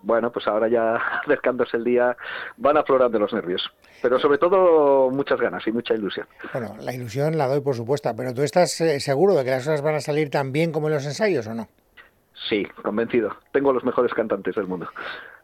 Bueno, 0.04 0.32
pues 0.32 0.48
ahora 0.48 0.68
ya 0.68 0.96
acercándose 1.24 1.78
el 1.78 1.84
día 1.84 2.16
van 2.58 2.78
aflorando 2.78 3.20
los 3.20 3.34
nervios. 3.34 3.70
Pero 4.02 4.20
sobre 4.20 4.38
todo 4.38 5.10
muchas 5.10 5.40
ganas 5.40 5.66
y 5.68 5.72
mucha 5.72 5.94
ilusión. 5.94 6.28
Bueno, 6.54 6.76
la 6.80 6.94
ilusión 6.94 7.38
la 7.38 7.48
doy 7.48 7.62
por 7.62 7.76
supuesto, 7.76 8.14
pero 8.16 8.34
¿tú 8.34 8.44
estás 8.44 8.80
eh, 8.82 9.00
seguro 9.00 9.36
de 9.36 9.44
que 9.44 9.52
las 9.52 9.66
cosas 9.66 9.82
van 9.82 9.96
a 9.96 10.02
salir 10.02 10.30
tan 10.30 10.52
bien 10.52 10.72
como 10.72 10.88
en 10.88 10.94
los 10.94 11.06
ensayos 11.06 11.48
o 11.48 11.54
no? 11.54 11.68
Sí, 12.48 12.66
convencido. 12.82 13.36
Tengo 13.52 13.74
los 13.74 13.84
mejores 13.84 14.14
cantantes 14.14 14.56
del 14.56 14.68
mundo. 14.68 14.88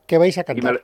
¿Qué 0.07 0.17
vais 0.17 0.37
a 0.37 0.43
cantar? 0.43 0.83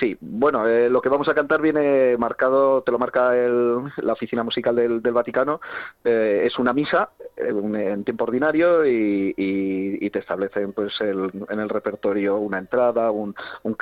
Sí, 0.00 0.16
bueno, 0.18 0.66
eh, 0.66 0.88
lo 0.88 1.02
que 1.02 1.10
vamos 1.10 1.28
a 1.28 1.34
cantar 1.34 1.60
viene 1.60 2.16
marcado, 2.16 2.80
te 2.80 2.90
lo 2.90 2.98
marca 2.98 3.34
la 3.34 4.14
Oficina 4.14 4.42
Musical 4.42 4.74
del, 4.74 5.12
Vaticano, 5.12 5.60
eh, 6.02 6.44
es 6.46 6.58
una 6.58 6.72
misa 6.72 7.10
eh, 7.36 7.50
en 7.50 8.02
tiempo 8.04 8.24
ordinario 8.24 8.86
y, 8.86 10.08
te 10.10 10.18
establecen 10.18 10.72
pues 10.72 10.92
en 11.00 11.60
el 11.60 11.68
repertorio 11.68 12.38
una 12.38 12.58
entrada, 12.58 13.12
un, 13.12 13.34
un 13.62 13.76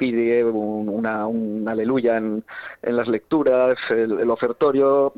una, 0.53 1.23
aleluya 1.71 2.19
en, 2.19 2.45
las 2.83 3.09
lecturas, 3.09 3.79
el, 3.89 4.29
ofertorio, 4.29 5.13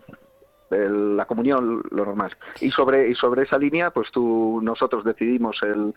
la 0.70 1.24
comunión, 1.24 1.82
lo 1.90 2.04
normal. 2.04 2.36
Y 2.60 2.70
sobre, 2.70 3.08
y 3.08 3.14
sobre 3.14 3.44
esa 3.44 3.58
línea, 3.58 3.90
pues 3.90 4.10
tú, 4.12 4.60
nosotros 4.62 5.02
decidimos 5.02 5.60
el, 5.62 5.94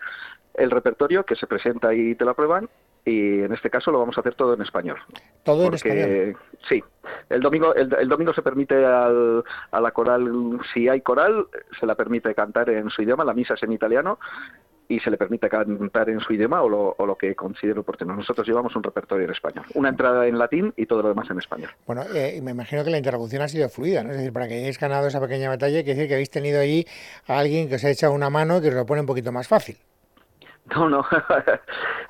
el 0.53 0.71
repertorio 0.71 1.25
que 1.25 1.35
se 1.35 1.45
presenta 1.45 1.93
y 1.93 2.15
te 2.15 2.25
lo 2.25 2.31
aprueban 2.31 2.69
y 3.05 3.41
en 3.41 3.53
este 3.53 3.69
caso 3.69 3.91
lo 3.91 3.99
vamos 3.99 4.17
a 4.17 4.21
hacer 4.21 4.35
todo 4.35 4.53
en 4.53 4.61
español. 4.61 4.97
Todo 5.43 5.67
en 5.67 5.73
español. 5.73 6.37
Sí, 6.69 6.83
el 7.29 7.41
domingo 7.41 7.73
el, 7.75 8.07
domingo 8.07 8.33
se 8.33 8.41
permite 8.41 8.85
al, 8.85 9.43
a 9.71 9.81
la 9.81 9.91
coral, 9.91 10.59
si 10.73 10.87
hay 10.87 11.01
coral, 11.01 11.47
se 11.79 11.85
la 11.85 11.95
permite 11.95 12.33
cantar 12.33 12.69
en 12.69 12.89
su 12.89 13.01
idioma, 13.01 13.25
la 13.25 13.33
misa 13.33 13.55
es 13.55 13.63
en 13.63 13.73
italiano 13.73 14.19
y 14.87 14.99
se 14.99 15.09
le 15.09 15.17
permite 15.17 15.49
cantar 15.49 16.09
en 16.09 16.19
su 16.19 16.33
idioma 16.33 16.61
o 16.61 16.69
lo, 16.69 16.95
o 16.97 17.05
lo 17.05 17.15
que 17.15 17.35
considere 17.35 17.79
oportuno. 17.79 18.15
Nosotros 18.15 18.47
llevamos 18.47 18.75
un 18.75 18.83
repertorio 18.83 19.25
en 19.25 19.31
español, 19.31 19.65
una 19.73 19.89
entrada 19.89 20.27
en 20.27 20.37
latín 20.37 20.73
y 20.77 20.85
todo 20.85 21.01
lo 21.01 21.09
demás 21.09 21.29
en 21.29 21.39
español. 21.39 21.71
Bueno, 21.85 22.03
eh, 22.13 22.39
me 22.41 22.51
imagino 22.51 22.83
que 22.83 22.89
la 22.89 22.97
interlocución 22.97 23.41
ha 23.41 23.47
sido 23.47 23.69
fluida, 23.69 24.03
¿no? 24.03 24.11
Es 24.11 24.17
decir, 24.17 24.33
para 24.33 24.47
que 24.47 24.55
hayáis 24.55 24.79
ganado 24.79 25.07
esa 25.07 25.21
pequeña 25.21 25.49
batalla, 25.49 25.83
quiere 25.83 25.95
decir 25.95 26.07
que 26.07 26.13
habéis 26.15 26.29
tenido 26.29 26.59
allí 26.59 26.85
a 27.27 27.39
alguien 27.39 27.69
que 27.69 27.75
os 27.75 27.83
ha 27.83 27.89
echado 27.89 28.13
una 28.13 28.29
mano 28.29 28.57
y 28.57 28.61
que 28.61 28.67
os 28.69 28.73
lo 28.75 28.85
pone 28.85 29.01
un 29.01 29.07
poquito 29.07 29.31
más 29.31 29.47
fácil. 29.47 29.77
No, 30.79 30.89
no. 30.89 31.05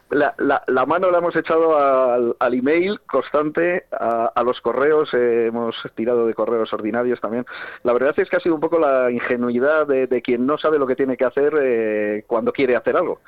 la, 0.10 0.64
la, 0.68 0.86
mano 0.86 1.12
la 1.12 1.18
hemos 1.18 1.36
echado 1.36 1.78
al, 1.78 2.36
al 2.40 2.54
email 2.54 3.00
constante, 3.08 3.86
a, 3.92 4.42
los 4.44 4.62
correos, 4.62 5.10
eh, 5.14 5.48
hemos 5.48 5.76
tirado 5.96 6.28
de 6.28 6.34
correos 6.34 6.72
ordinarios 6.72 7.20
también. 7.20 7.46
La 7.84 7.94
verdad 7.94 8.14
es 8.18 8.30
que 8.30 8.38
ha 8.38 8.40
sido 8.40 8.56
un 8.56 8.62
poco 8.62 8.80
la 8.80 9.12
ingenuidad 9.12 9.88
de, 9.88 10.22
quien 10.22 10.46
no 10.46 10.58
sabe 10.58 10.80
lo 10.80 10.88
que 10.88 10.96
tiene 10.96 11.18
que 11.18 11.26
hacer 11.26 11.54
eh, 11.60 12.24
cuando 12.28 12.54
quiere 12.54 12.76
hacer 12.76 12.96
algo. 12.96 13.20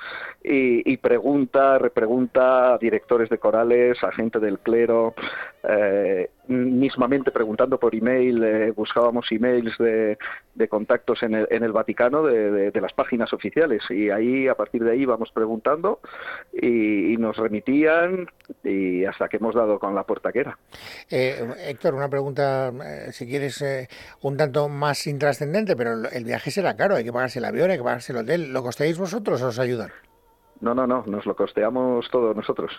Y, 0.44 0.90
y, 0.92 0.98
pregunta, 0.98 1.78
repregunta 1.80 2.74
a 2.74 2.78
directores 2.78 3.30
de 3.30 3.38
corales, 3.38 4.02
a 4.04 4.12
gente 4.12 4.40
del 4.40 4.60
clero, 4.60 5.16
eh, 5.64 6.30
mismamente 6.48 7.32
preguntando 7.32 7.80
por 7.80 7.96
email, 7.96 8.44
eh, 8.44 8.72
buscábamos 8.72 9.32
emails 9.32 9.78
de, 9.78 10.18
de, 10.54 10.68
contactos 10.68 11.24
en 11.24 11.36
el, 11.36 11.48
en 11.50 11.64
el 11.64 11.72
Vaticano 11.72 12.24
de, 12.24 12.72
de, 12.72 12.82
las 12.82 12.94
páginas 12.94 13.34
oficiales 13.34 13.84
y 13.90 14.10
ahí, 14.10 14.48
a 14.48 14.56
partir 14.56 14.84
de 14.84 14.92
ahí, 14.92 15.06
vamos 15.06 15.32
preguntando 15.32 16.00
y, 16.54 17.16
nos 17.18 17.38
remitían 17.38 18.28
y 18.64 19.06
hasta 19.06 19.30
que 19.30 19.38
hemos 19.38 19.56
dado 19.56 19.80
con 19.80 19.96
la 19.96 20.04
puerta 20.04 20.32
que 20.32 20.40
era. 20.40 20.58
Eh, 21.10 21.48
Héctor, 21.68 21.96
una 21.96 22.10
pregunta, 22.10 22.72
eh, 22.84 23.12
si 23.12 23.26
quieres, 23.26 23.64
un 24.22 24.38
tanto 24.38 24.70
más 24.70 25.08
intrascendente, 25.08 25.76
pero 25.76 25.94
el 26.10 26.26
viaje 26.26 26.52
será 26.52 26.76
caro, 26.76 26.96
hay 26.96 27.04
que 27.04 27.14
pagarse 27.14 27.40
el 27.40 27.46
avión, 27.46 27.72
hay 27.72 27.78
que 27.78 27.84
pagarse 27.84 28.12
el 28.12 28.20
hotel. 28.20 28.52
¿Lo 28.52 28.62
costéis 28.62 28.98
vosotros 28.98 29.42
o 29.42 29.48
os 29.48 29.60
ayudan? 29.60 29.92
No, 30.62 30.74
no, 30.74 30.88
no, 30.88 31.04
nos 31.06 31.26
lo 31.26 31.36
costeamos 31.36 32.10
todo 32.10 32.34
nosotros. 32.34 32.72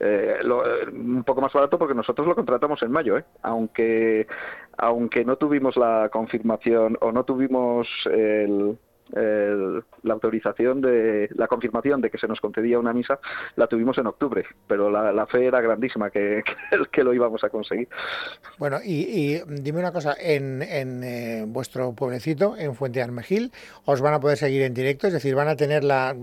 Eh, 0.00 0.36
eh, 0.42 0.90
un 0.92 1.24
poco 1.24 1.40
más 1.40 1.52
barato 1.52 1.78
porque 1.78 1.94
nosotros 1.94 2.26
lo 2.26 2.34
contratamos 2.34 2.82
en 2.82 2.92
mayo, 2.92 3.16
¿eh? 3.16 3.24
aunque, 3.42 4.26
aunque 4.76 5.24
no 5.24 5.36
tuvimos 5.36 5.76
la 5.76 6.10
confirmación 6.12 6.98
o 7.00 7.10
no 7.10 7.24
tuvimos 7.24 7.88
el, 8.06 8.76
la 9.14 10.14
autorización 10.14 10.80
de 10.80 11.28
la 11.34 11.46
confirmación 11.46 12.00
de 12.00 12.10
que 12.10 12.18
se 12.18 12.26
nos 12.26 12.40
concedía 12.40 12.78
una 12.78 12.92
misa 12.92 13.18
la 13.56 13.66
tuvimos 13.66 13.98
en 13.98 14.06
octubre, 14.06 14.44
pero 14.66 14.90
la, 14.90 15.26
fe 15.26 15.46
era 15.46 15.60
grandísima 15.60 16.10
que, 16.10 16.42
que, 16.90 17.04
lo 17.04 17.12
íbamos 17.14 17.44
a 17.44 17.48
conseguir. 17.48 17.88
Bueno, 18.58 18.78
y, 18.84 19.40
dime 19.46 19.80
una 19.80 19.92
cosa, 19.92 20.14
en, 20.18 20.62
en 20.62 21.04
eh, 21.04 21.44
vuestro 21.46 21.92
pueblecito, 21.92 22.56
en 22.56 22.74
Fuente 22.74 23.02
Armejil, 23.02 23.52
os 23.84 24.00
van 24.00 24.14
a 24.14 24.20
poder 24.20 24.38
seguir 24.38 24.62
en 24.62 24.74
directo, 24.74 25.06
es 25.06 25.12
decir, 25.12 25.34
van 25.34 25.48
a 25.48 25.56
tener 25.56 25.84
la, 25.84 26.14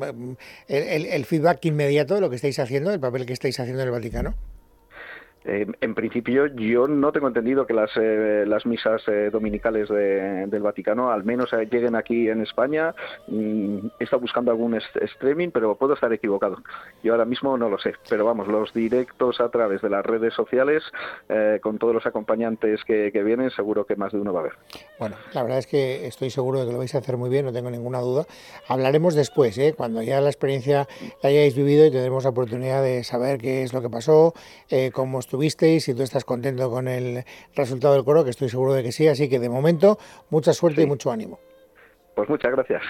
el, 0.67 1.05
el 1.05 1.25
feedback 1.25 1.65
inmediato 1.65 2.15
de 2.15 2.21
lo 2.21 2.29
que 2.29 2.37
estáis 2.37 2.59
haciendo, 2.59 2.91
el 2.91 2.99
papel 2.99 3.25
que 3.25 3.33
estáis 3.33 3.59
haciendo 3.59 3.81
en 3.81 3.87
el 3.87 3.91
Vaticano. 3.91 4.35
Eh, 5.45 5.65
en 5.79 5.95
principio, 5.95 6.47
yo 6.47 6.87
no 6.87 7.11
tengo 7.11 7.27
entendido 7.27 7.65
que 7.65 7.73
las, 7.73 7.91
eh, 7.95 8.43
las 8.45 8.65
misas 8.65 9.01
eh, 9.07 9.29
dominicales 9.31 9.89
del 9.89 10.61
Vaticano 10.61 11.11
al 11.11 11.23
menos 11.23 11.51
lleguen 11.71 11.95
aquí 11.95 12.29
en 12.29 12.41
España. 12.41 12.93
Mm, 13.27 13.87
estado 13.99 14.21
buscando 14.21 14.51
algún 14.51 14.75
streaming, 14.75 15.49
pero 15.51 15.75
puedo 15.75 15.93
estar 15.93 16.11
equivocado. 16.11 16.57
Yo 17.03 17.13
ahora 17.13 17.25
mismo 17.25 17.57
no 17.57 17.69
lo 17.69 17.79
sé. 17.79 17.93
Pero 18.09 18.25
vamos, 18.25 18.47
los 18.47 18.73
directos 18.73 19.39
a 19.39 19.49
través 19.49 19.81
de 19.81 19.89
las 19.89 20.05
redes 20.05 20.33
sociales, 20.33 20.83
con 21.61 21.77
todos 21.77 21.93
los 21.93 22.05
acompañantes 22.05 22.83
que, 22.83 23.11
vienen, 23.23 23.51
seguro 23.51 23.85
que 23.85 23.95
más 23.95 24.11
de 24.11 24.19
uno 24.19 24.33
va 24.33 24.39
a 24.39 24.43
haber. 24.43 24.53
Bueno, 24.97 25.15
la 25.33 25.43
verdad 25.43 25.59
es 25.59 25.67
que 25.67 26.07
estoy 26.07 26.29
seguro 26.29 26.59
de 26.59 26.65
que 26.65 26.71
lo 26.71 26.77
vais 26.77 26.93
a 26.95 26.99
hacer 26.99 27.17
muy 27.17 27.29
bien, 27.29 27.45
no 27.45 27.53
tengo 27.53 27.69
ninguna 27.69 27.99
duda. 27.99 28.25
Hablaremos 28.67 29.15
después, 29.15 29.59
cuando 29.75 30.01
ya 30.01 30.21
la 30.21 30.29
experiencia 30.29 30.87
la 31.21 31.29
hayáis 31.29 31.55
vivido 31.55 31.85
y 31.85 31.91
tendremos 31.91 32.23
la 32.23 32.31
oportunidad 32.31 32.81
de 32.81 33.03
saber 33.03 33.39
qué 33.39 33.63
es 33.63 33.73
lo 33.73 33.81
que 33.81 33.89
pasó, 33.89 34.33
cómo 34.93 35.19
estuvisteis, 35.29 35.87
y 35.87 35.93
tú 35.93 36.01
estás 36.01 36.25
contento 36.25 36.71
con 36.71 36.87
el 36.87 37.23
resultado 37.55 37.93
del 37.93 38.03
coro, 38.03 38.23
que 38.23 38.31
estoy 38.31 38.49
seguro 38.49 38.73
de 38.73 38.81
que 38.81 38.91
sí. 38.91 39.07
Así 39.07 39.29
que 39.29 39.37
de 39.37 39.47
momento, 39.47 39.99
mucha 40.31 40.53
suerte 40.53 40.81
y 40.81 40.87
mucho 40.87 41.11
ánimo. 41.11 41.39
Pues 42.15 42.27
muchas 42.27 42.51
gracias. 42.51 42.81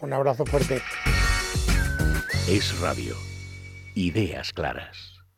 Un 0.00 0.12
abrazo 0.12 0.44
fuerte. 0.44 0.80
Es 2.48 2.80
Radio. 2.80 3.14
Ideas 3.94 4.52
claras. 4.52 5.13